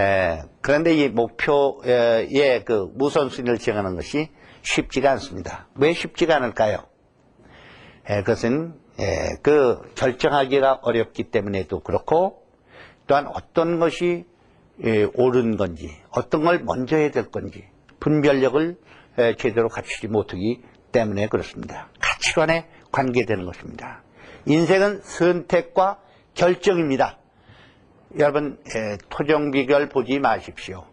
[0.00, 4.28] 에, 그런데 이 목표의 그 우선순위를 정하는 것이
[4.62, 5.68] 쉽지가 않습니다.
[5.74, 6.84] 왜 쉽지가 않을까요?
[8.08, 12.42] 에, 그것은 에, 그 결정하기가 어렵기 때문에도 그렇고
[13.06, 14.24] 또한 어떤 것이
[14.82, 17.64] 에, 옳은 건지 어떤 걸 먼저 해야 될 건지
[18.00, 18.76] 분별력을
[19.18, 21.88] 에, 제대로 갖추지 못하기 때문에 그렇습니다.
[22.00, 24.02] 가치관에 관계되는 것입니다.
[24.46, 25.98] 인생은 선택과
[26.34, 27.18] 결정입니다.
[28.18, 30.84] 여러분 에, 토정비결 보지 마십시오.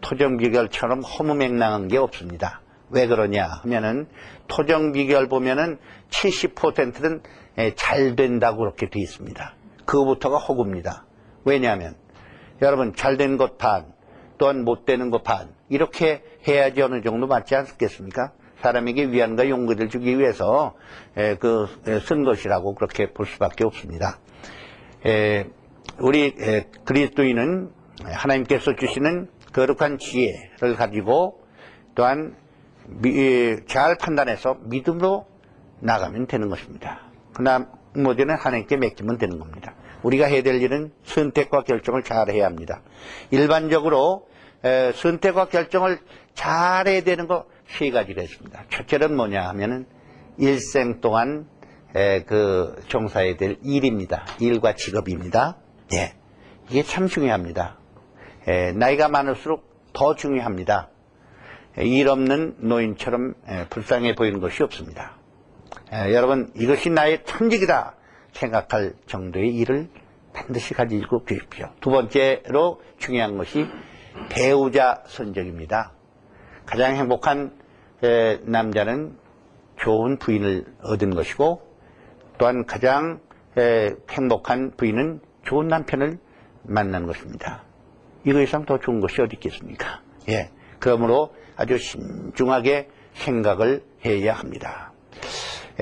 [0.00, 2.62] 토정비결처럼 허무맹랑한 게 없습니다.
[2.90, 4.08] 왜 그러냐 하면은
[4.48, 5.78] 토정비결 보면은
[6.10, 7.20] 70%는 에,
[7.76, 9.54] 잘 된다고 그렇게 되어 있습니다.
[9.84, 11.04] 그거부터가 허구입니다.
[11.44, 11.94] 왜냐하면
[12.62, 13.92] 여러분 잘 된 것 반,
[14.38, 18.32] 또한 못 되는 것 반, 이렇게 해야지 어느 정도 맞지 않겠습니까?
[18.60, 20.74] 사람에게 위안과 용기를 주기 위해서
[21.38, 21.66] 그
[22.06, 24.18] 쓴 것이라고 그렇게 볼 수밖에 없습니다.
[25.06, 25.46] 에,
[25.98, 26.34] 우리
[26.84, 27.70] 그리스도인은
[28.04, 31.42] 하나님께서 주시는 거룩한 지혜를 가지고
[31.94, 32.36] 또한
[33.66, 35.26] 잘 판단해서 믿음으로
[35.80, 37.09] 나가면 되는 것입니다.
[37.40, 39.74] 그 나머지는 하나님께 맡기면 되는 겁니다.
[40.02, 42.82] 우리가 해야 될 일은 선택과 결정을 잘 해야 합니다.
[43.30, 44.28] 일반적으로
[44.94, 45.98] 선택과 결정을
[46.34, 48.64] 잘 해야 되는 거 세 가지가 있습니다.
[48.68, 49.86] 첫째는 뭐냐 하면은
[50.38, 51.46] 일생 동안
[52.26, 54.24] 그 종사해야 될 일입니다.
[54.40, 55.56] 일과 직업입니다.
[55.94, 56.14] 예.
[56.68, 57.78] 이게 참 중요합니다.
[58.48, 60.88] 예, 나이가 많을수록 더 중요합니다.
[61.78, 65.16] 예, 일 없는 노인처럼 예, 불쌍해 보이는 것이 없습니다.
[65.92, 67.94] 예, 여러분, 이것이 나의 천직이다
[68.32, 69.88] 생각할 정도의 일을
[70.32, 71.70] 반드시 가지고 계십시오.
[71.80, 73.66] 두 번째로 중요한 것이
[74.30, 75.92] 배우자 선정입니다.
[76.66, 77.52] 가장 행복한
[78.04, 79.16] 예, 남자는
[79.76, 81.62] 좋은 부인을 얻은 것이고
[82.38, 83.20] 또한 가장
[83.58, 86.18] 예, 행복한 부인은 좋은 남편을
[86.62, 87.64] 만난 것입니다.
[88.24, 90.02] 이거 이상 더 좋은 것이 어디 있겠습니까?
[90.28, 90.50] 예.
[90.78, 94.89] 그러므로 아주 신중하게 생각을 해야 합니다.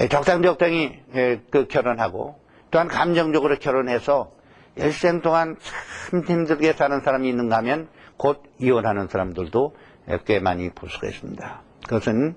[0.01, 2.39] 예, 적당적당히 예, 그 결혼하고
[2.71, 4.31] 또한 감정적으로 결혼해서
[4.77, 5.57] 일생 동안
[6.11, 9.77] 참 힘들게 사는 사람이 있는가 하면 곧 이혼하는 사람들도
[10.25, 11.63] 꽤 많이 볼 수가 있습니다.
[11.85, 12.37] 그것은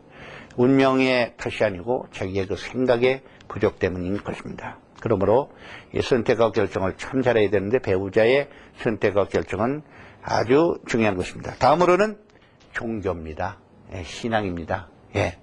[0.55, 4.78] 운명의 탓이 아니고 자기의 그 생각의 부족 때문인 것입니다.
[4.99, 5.51] 그러므로
[5.93, 9.82] 이 선택과 결정을 참 잘해야 되는데 배우자의 선택과 결정은
[10.24, 11.55] 아주 중요한 것입니다.
[11.55, 12.18] 다음으로는
[12.74, 13.57] 종교입니다.
[13.93, 14.89] 예, 신앙입니다.
[15.16, 15.38] 예.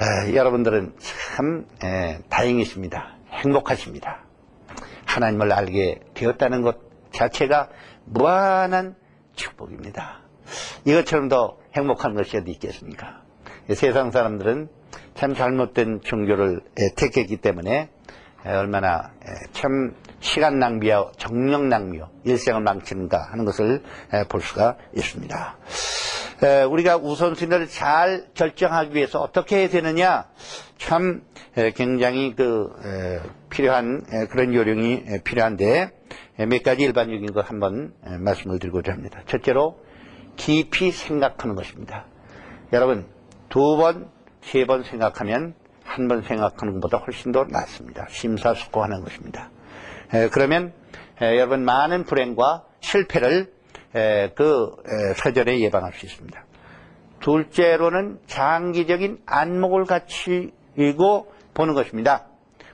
[0.00, 3.16] 에, 여러분들은 참 에, 다행이십니다.
[3.30, 4.24] 행복하십니다.
[5.06, 6.78] 하나님을 알게 되었다는 것
[7.12, 7.68] 자체가
[8.04, 8.94] 무한한
[9.34, 10.20] 축복입니다.
[10.84, 13.22] 이것처럼 더 행복한 것이 어디 있겠습니까?
[13.74, 14.68] 세상 사람들은
[15.14, 16.60] 참 잘못된 종교를
[16.96, 17.90] 택했기 때문에
[18.46, 23.82] 에, 얼마나 에, 참 시간 낭비와 정력 낭비와 일생을 망치는가 하는 것을
[24.12, 25.56] 에, 볼 수가 있습니다.
[26.42, 30.26] 에, 우리가 우선순위를 잘 결정하기 위해서 어떻게 해야 되느냐
[30.78, 31.22] 참
[31.56, 33.20] 에, 굉장히 그 에,
[33.50, 35.90] 필요한 에, 그런 요령이 에, 필요한데
[36.38, 39.20] 에, 몇 가지 일반적인 것 한번 에, 말씀을 드리고자 합니다.
[39.26, 39.80] 첫째로
[40.36, 42.04] 깊이 생각하는 것입니다.
[42.72, 43.06] 여러분
[43.48, 44.08] 두 번,
[44.42, 48.06] 세 번 생각하면 한 번 생각하는 것보다 훨씬 더 낫습니다.
[48.10, 49.50] 심사숙고하는 것입니다.
[50.14, 50.72] 에, 그러면
[51.20, 53.57] 에, 여러분 많은 불행과 실패를 에,
[54.34, 56.44] 그 에, 사전에 예방할 수 있습니다.
[57.20, 62.26] 둘째로는 장기적인 안목을 갖추고 보는 것입니다.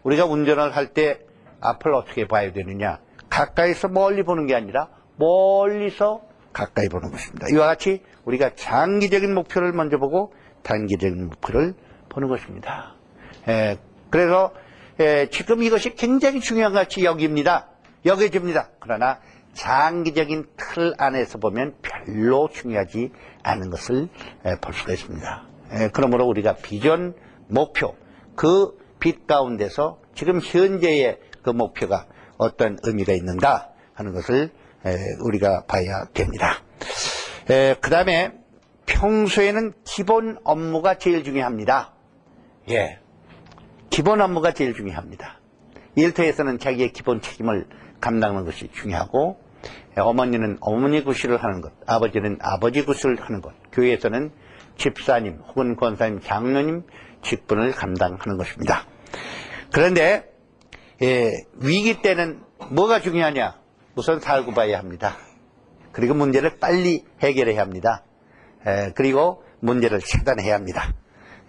[0.03, 1.20] 우리가 운전을 할 때
[1.61, 2.99] 앞을 어떻게 봐야 되느냐?
[3.31, 6.22] 가까이서 멀리 보는 게 아니라 멀리서
[6.53, 7.47] 가까이 보는 것입니다.
[7.53, 11.75] 이와 같이 우리가 장기적인 목표를 먼저 보고 단기적인 목표를
[12.11, 12.95] 보는 것입니다.
[13.49, 13.77] 에,
[14.11, 14.53] 그래서
[15.01, 17.68] 에, 지금 이것이 굉장히 중요한 것 같이 여깁니다.
[18.05, 18.68] 여겨집니다.
[18.79, 19.18] 그러나
[19.55, 23.11] 장기적인 틀 안에서 보면 별로 중요하지
[23.43, 24.09] 않은 것을
[24.45, 25.47] 에, 볼 수가 있습니다.
[25.73, 27.15] 에, 그러므로 우리가 비전,
[27.49, 27.97] 목표,
[28.37, 32.07] 그 빛 가운데서 지금 현재의 그 목표가
[32.39, 34.51] 어떤 의미가 있는가 하는 것을
[34.87, 34.97] 에,
[35.27, 36.63] 우리가 봐야 됩니다.
[37.47, 38.33] 그 다음에
[38.87, 41.93] 평소에는 기본 업무가 제일 중요합니다.
[42.71, 42.99] 예.
[43.91, 45.39] 기본 업무가 제일 중요합니다.
[45.97, 47.67] 일터에서는 자기의 기본 책임을
[48.01, 49.44] 감당하는 것이 중요하고, 예,
[49.97, 54.33] 어머니는 어머니 구실을 하는 것, 아버지는 아버지 구실을 하는 것, 교회에서는
[54.77, 56.83] 집사님 혹은 권사님, 장로님
[57.23, 58.87] 직분을 감당하는 것입니다.
[59.73, 60.25] 그런데
[61.03, 63.59] 예, 위기 때는 뭐가 중요하냐?
[63.97, 65.17] 우선 살고 봐야 합니다.
[65.93, 68.05] 그리고 문제를 빨리 해결해야 합니다.
[68.67, 70.93] 에, 그리고 문제를 차단해야 합니다.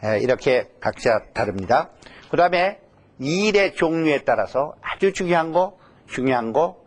[0.04, 1.90] 에, 이렇게 각자 다릅니다.
[2.30, 2.80] 그 다음에
[3.20, 6.78] 일의 종류에 따라서 아주 중요한 거, 중요한 거,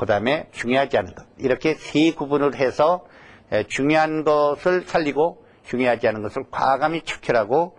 [0.00, 1.26] 그 다음에 중요하지 않은 것.
[1.36, 3.04] 이렇게 세 구분을 해서
[3.52, 7.76] 에, 중요한 것을 살리고 중요하지 않은 것을 과감히 척결하고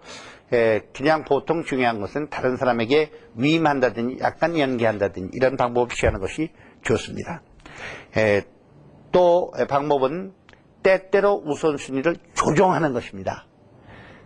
[0.53, 6.51] 에, 그냥 보통 중요한 것은 다른 사람에게 위임한다든지 약간 연계한다든지 이런 방법을 취하는 것이
[6.83, 7.41] 좋습니다.
[8.15, 8.43] 에,
[9.11, 10.33] 또 방법은
[10.83, 13.47] 때때로 우선순위를 조정하는 것입니다.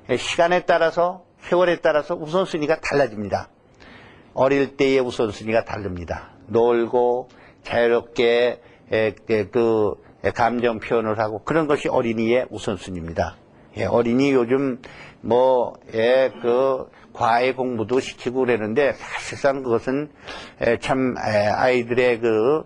[0.09, 3.47] 에, 시간에 따라서 세월에 따라서 우선순위가 달라집니다.
[4.33, 6.33] 어릴 때의 우선순위가 다릅니다.
[6.47, 7.29] 놀고
[7.65, 8.61] 자유롭게
[9.51, 9.95] 그
[10.33, 13.35] 감정 표현을 하고 그런 것이 어린이의 우선순위입니다.
[13.77, 14.79] 예, 어린이 요즘
[15.25, 20.11] 뭐, 예, 그, 과외 공부도 시키고 그러는데, 사실상 그것은,
[20.61, 22.63] 에, 참, 에, 아이들의 그,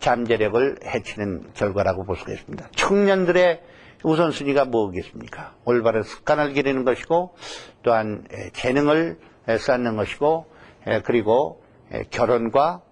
[0.00, 2.68] 잠재력을 해치는 결과라고 볼 수가 있습니다.
[2.76, 3.60] 청년들의
[4.04, 5.54] 우선순위가 뭐겠습니까?
[5.64, 7.34] 올바른 습관을 기르는 것이고,
[7.82, 9.18] 또한, 에, 재능을
[9.48, 10.46] 에, 쌓는 것이고,
[10.86, 11.62] 에, 그리고,
[11.92, 12.85] 에, 결혼과 에,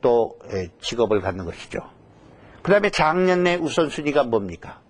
[0.00, 1.78] 또 에, 직업을 갖는 것이죠.
[2.62, 4.80] 그 다음에 작년의 우선순위가 뭡니까?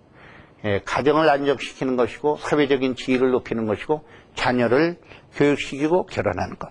[0.65, 4.03] 예, 가정을 안정시키는 것이고 사회적인 지위를 높이는 것이고
[4.35, 4.99] 자녀를
[5.33, 6.69] 교육시키고 결혼하는 것.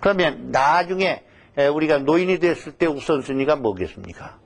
[0.00, 1.22] 그러면 나중에
[1.58, 4.38] 예, 우리가 노인이 됐을 때 우선순위가 뭐겠습니까?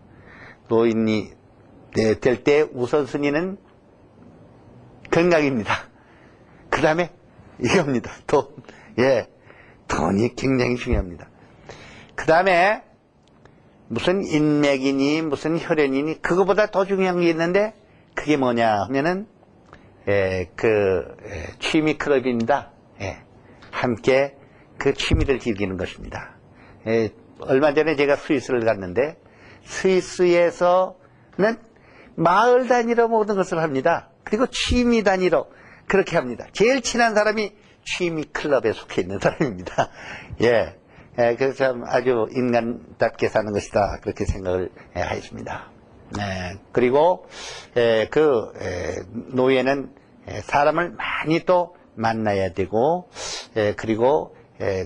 [0.68, 1.30] 노인이
[2.20, 3.56] 될 때 우선순위는
[5.10, 5.72] 건강입니다.
[6.68, 7.10] 그 다음에
[7.60, 8.12] 이겁니다.
[8.26, 8.44] 돈.
[8.98, 9.26] 예.
[9.88, 11.28] 돈이 굉장히 중요합니다.
[12.14, 12.82] 그 다음에
[13.88, 17.74] 무슨 인맥이니 무슨 혈연이니 그거보다 더 중요한 게 있는데
[18.14, 19.26] 그게 뭐냐 하면은
[20.06, 22.70] 에, 그 에, 취미 클럽입니다.
[23.00, 23.18] 예,
[23.70, 24.36] 함께
[24.78, 26.34] 그 취미를 즐기는 것입니다.
[26.86, 27.10] 에,
[27.40, 29.16] 얼마 전에 제가 스위스를 갔는데
[29.64, 30.94] 스위스에서는
[32.16, 34.10] 마을 단위로 모든 것을 합니다.
[34.24, 35.50] 그리고 취미 단위로
[35.86, 36.46] 그렇게 합니다.
[36.52, 37.52] 제일 친한 사람이
[37.84, 39.90] 취미 클럽에 속해 있는 사람입니다.
[40.42, 40.77] 예.
[41.18, 43.98] 예, 그래서 참 아주 인간답게 사는 것이다.
[44.02, 45.70] 그렇게 생각을 예, 하였습니다.
[46.16, 47.26] 네, 그리고
[47.76, 48.94] 에, 그 에,
[49.34, 49.92] 노예는
[50.28, 53.10] 에, 사람을 많이 또 만나야 되고
[53.76, 54.36] 그리고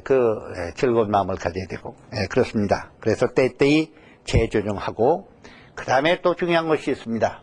[0.02, 1.94] 그 즐거운 마음을 가져야 되고
[2.30, 2.90] 그렇습니다.
[3.00, 3.92] 그래서 때때이
[4.24, 5.28] 재조정하고
[5.74, 7.42] 그 다음에 또 중요한 것이 있습니다.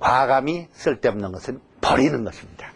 [0.00, 2.72] 과감히 쓸데없는 것은 버리는 것입니다.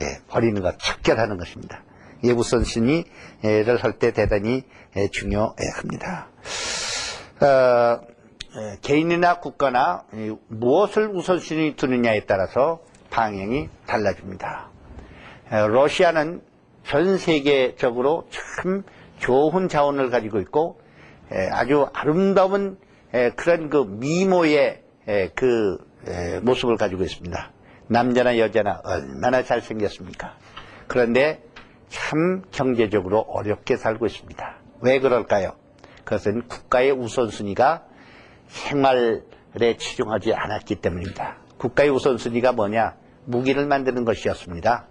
[0.00, 1.83] 예, 버리는 것, 척결하는 것입니다.
[2.24, 4.64] 예, 우선순위를 할 때 대단히
[5.10, 6.28] 중요합니다.
[7.40, 8.00] 어,
[8.56, 10.04] 예, 개인이나 국가나
[10.48, 14.70] 무엇을 우선순위 두느냐에 따라서 방향이 달라집니다.
[15.52, 16.40] 예, 러시아는
[16.86, 18.82] 전 세계적으로 참
[19.18, 20.80] 좋은 자원을 가지고 있고
[21.32, 22.78] 예, 아주 아름다운
[23.36, 24.82] 그런 그 미모의
[25.36, 25.78] 그
[26.42, 27.52] 모습을 가지고 있습니다.
[27.86, 30.36] 남자나 여자나 얼마나 잘생겼습니까?
[30.88, 31.43] 그런데
[31.94, 34.56] 참 경제적으로 어렵게 살고 있습니다.
[34.80, 35.52] 왜 그럴까요?
[36.02, 37.84] 그것은 국가의 우선순위가
[38.48, 41.36] 생활에 치중하지 않았기 때문입니다.
[41.56, 42.96] 국가의 우선순위가 뭐냐?
[43.26, 44.88] 무기를 만드는 것이었습니다.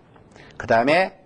[0.57, 1.19] 그 다음에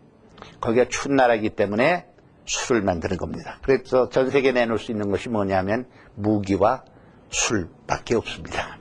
[0.59, 2.07] 거기가 추운 나라이기 때문에
[2.45, 3.59] 술을 만드는 겁니다.
[3.61, 6.84] 그래서 전 세계에 내놓을 수 있는 것이 뭐냐면 무기와
[7.30, 8.80] 술밖에 없습니다.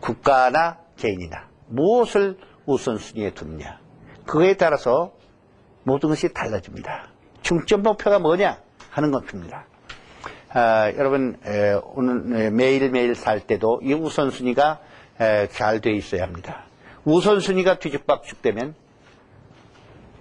[0.00, 3.80] 국가나 개인이나 무엇을 우선순위에 두느냐.
[4.26, 5.14] 그거에 따라서
[5.84, 7.08] 모든 것이 달라집니다.
[7.42, 8.58] 중점 목표가 뭐냐
[8.90, 9.66] 하는 것입니다.
[10.52, 14.80] 아, 여러분 에, 오늘 매일매일 살 때도 이 우선순위가
[15.50, 16.64] 잘 돼 있어야 합니다.
[17.04, 18.74] 우선순위가 뒤죽박죽되면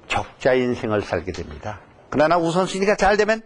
[0.07, 1.81] 적자 인생을 살게 됩니다.
[2.09, 3.41] 그러나 우선순위가 잘 되면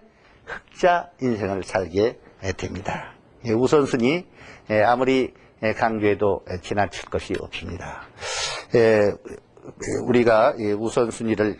[0.45, 2.17] 흑자 인생을 살게
[2.57, 3.13] 됩니다.
[3.45, 4.25] 예, 우선순위
[4.85, 5.33] 아무리
[5.77, 8.03] 강조해도 지나칠 것이 없습니다.
[10.05, 11.59] 우리가 우선순위를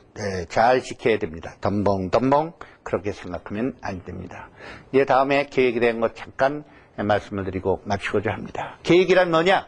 [0.50, 1.56] 잘 지켜야 됩니다.
[1.62, 4.50] 덤벙덤벙 그렇게 생각하면 안 됩니다.
[4.92, 6.64] 이제 다음에 계획에 대한 것 잠깐
[6.98, 8.78] 말씀을 드리고 마치고자 합니다.
[8.84, 9.68] 계획이란 뭐냐?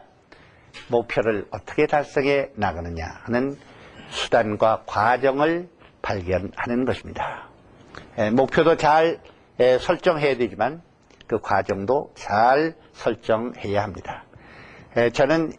[0.90, 3.58] 목표를 어떻게 달성해 나가느냐 하는
[4.10, 5.70] 수단과 과정을
[6.02, 7.50] 발견하는 것입니다.
[8.34, 9.20] 목표도 잘
[9.58, 10.82] 설정해야 되지만
[11.28, 14.26] 그 과정도 잘 설정해야 합니다.
[15.14, 15.52] 저는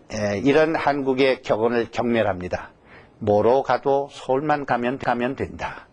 [0.45, 2.73] 이런 한국의 격언을 경멸합니다.
[3.19, 5.87] 뭐로 가도 서울만 가면 가면 된다.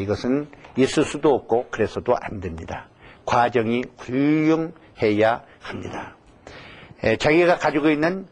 [0.00, 2.88] 이것은 있을 수도 없고 그래서도 안 됩니다.
[3.26, 6.16] 과정이 훌륭해야 합니다.
[7.18, 8.26] 자기가 가지고 있는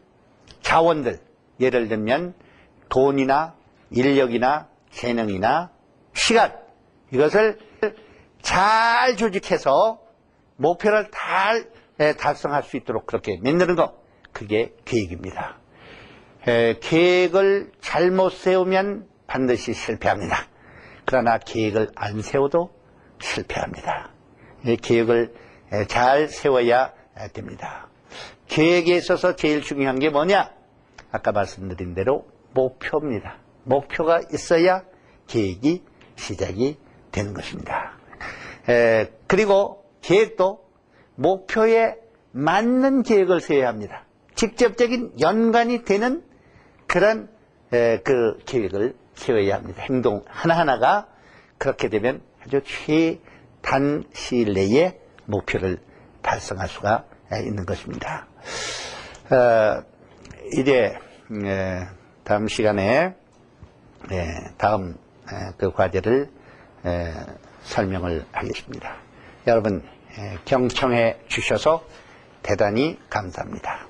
[0.61, 1.19] 자원들
[1.59, 2.33] 예를 들면
[2.89, 3.53] 돈이나
[3.91, 5.69] 인력이나 재능이나
[6.13, 6.55] 시간
[7.11, 7.59] 이것을
[8.41, 9.99] 잘 조직해서
[10.55, 11.69] 목표를 잘
[12.17, 13.98] 달성할 수 있도록 그렇게 만드는 것
[14.31, 15.57] 그게 계획입니다.
[16.81, 20.47] 계획을 잘못 세우면 반드시 실패합니다.
[21.05, 22.71] 그러나 계획을 안 세워도
[23.21, 24.11] 실패합니다.
[24.81, 25.33] 계획을
[25.87, 26.93] 잘 세워야
[27.33, 27.89] 됩니다.
[28.47, 30.51] 계획에 있어서 제일 중요한 게 뭐냐?
[31.11, 33.37] 아까 말씀드린 대로 목표입니다.
[33.63, 34.83] 목표가 있어야
[35.27, 35.83] 계획이
[36.15, 36.77] 시작이
[37.11, 37.97] 되는 것입니다.
[38.67, 40.63] 에, 그리고 계획도
[41.15, 41.95] 목표에
[42.31, 44.05] 맞는 계획을 세워야 합니다.
[44.39, 46.23] 직접적인 연관이 되는
[46.87, 47.27] 그런
[47.73, 49.83] 에, 그 계획을 세워야 합니다.
[49.83, 51.07] 행동 하나하나가
[51.57, 55.79] 그렇게 되면 아주 최단 시일 내에 목표를
[56.21, 58.27] 달성할 수가 있는 것입니다.
[59.29, 59.83] 어,
[60.53, 60.97] 이제
[62.23, 63.13] 다음 시간에
[64.57, 64.95] 다음
[65.57, 66.29] 그 과제를
[67.63, 68.95] 설명을 하겠습니다.
[69.47, 69.83] 여러분
[70.45, 71.85] 경청해 주셔서
[72.41, 73.89] 대단히 감사합니다.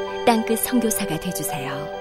[0.31, 2.00] 땅끝 성교사가 되주세요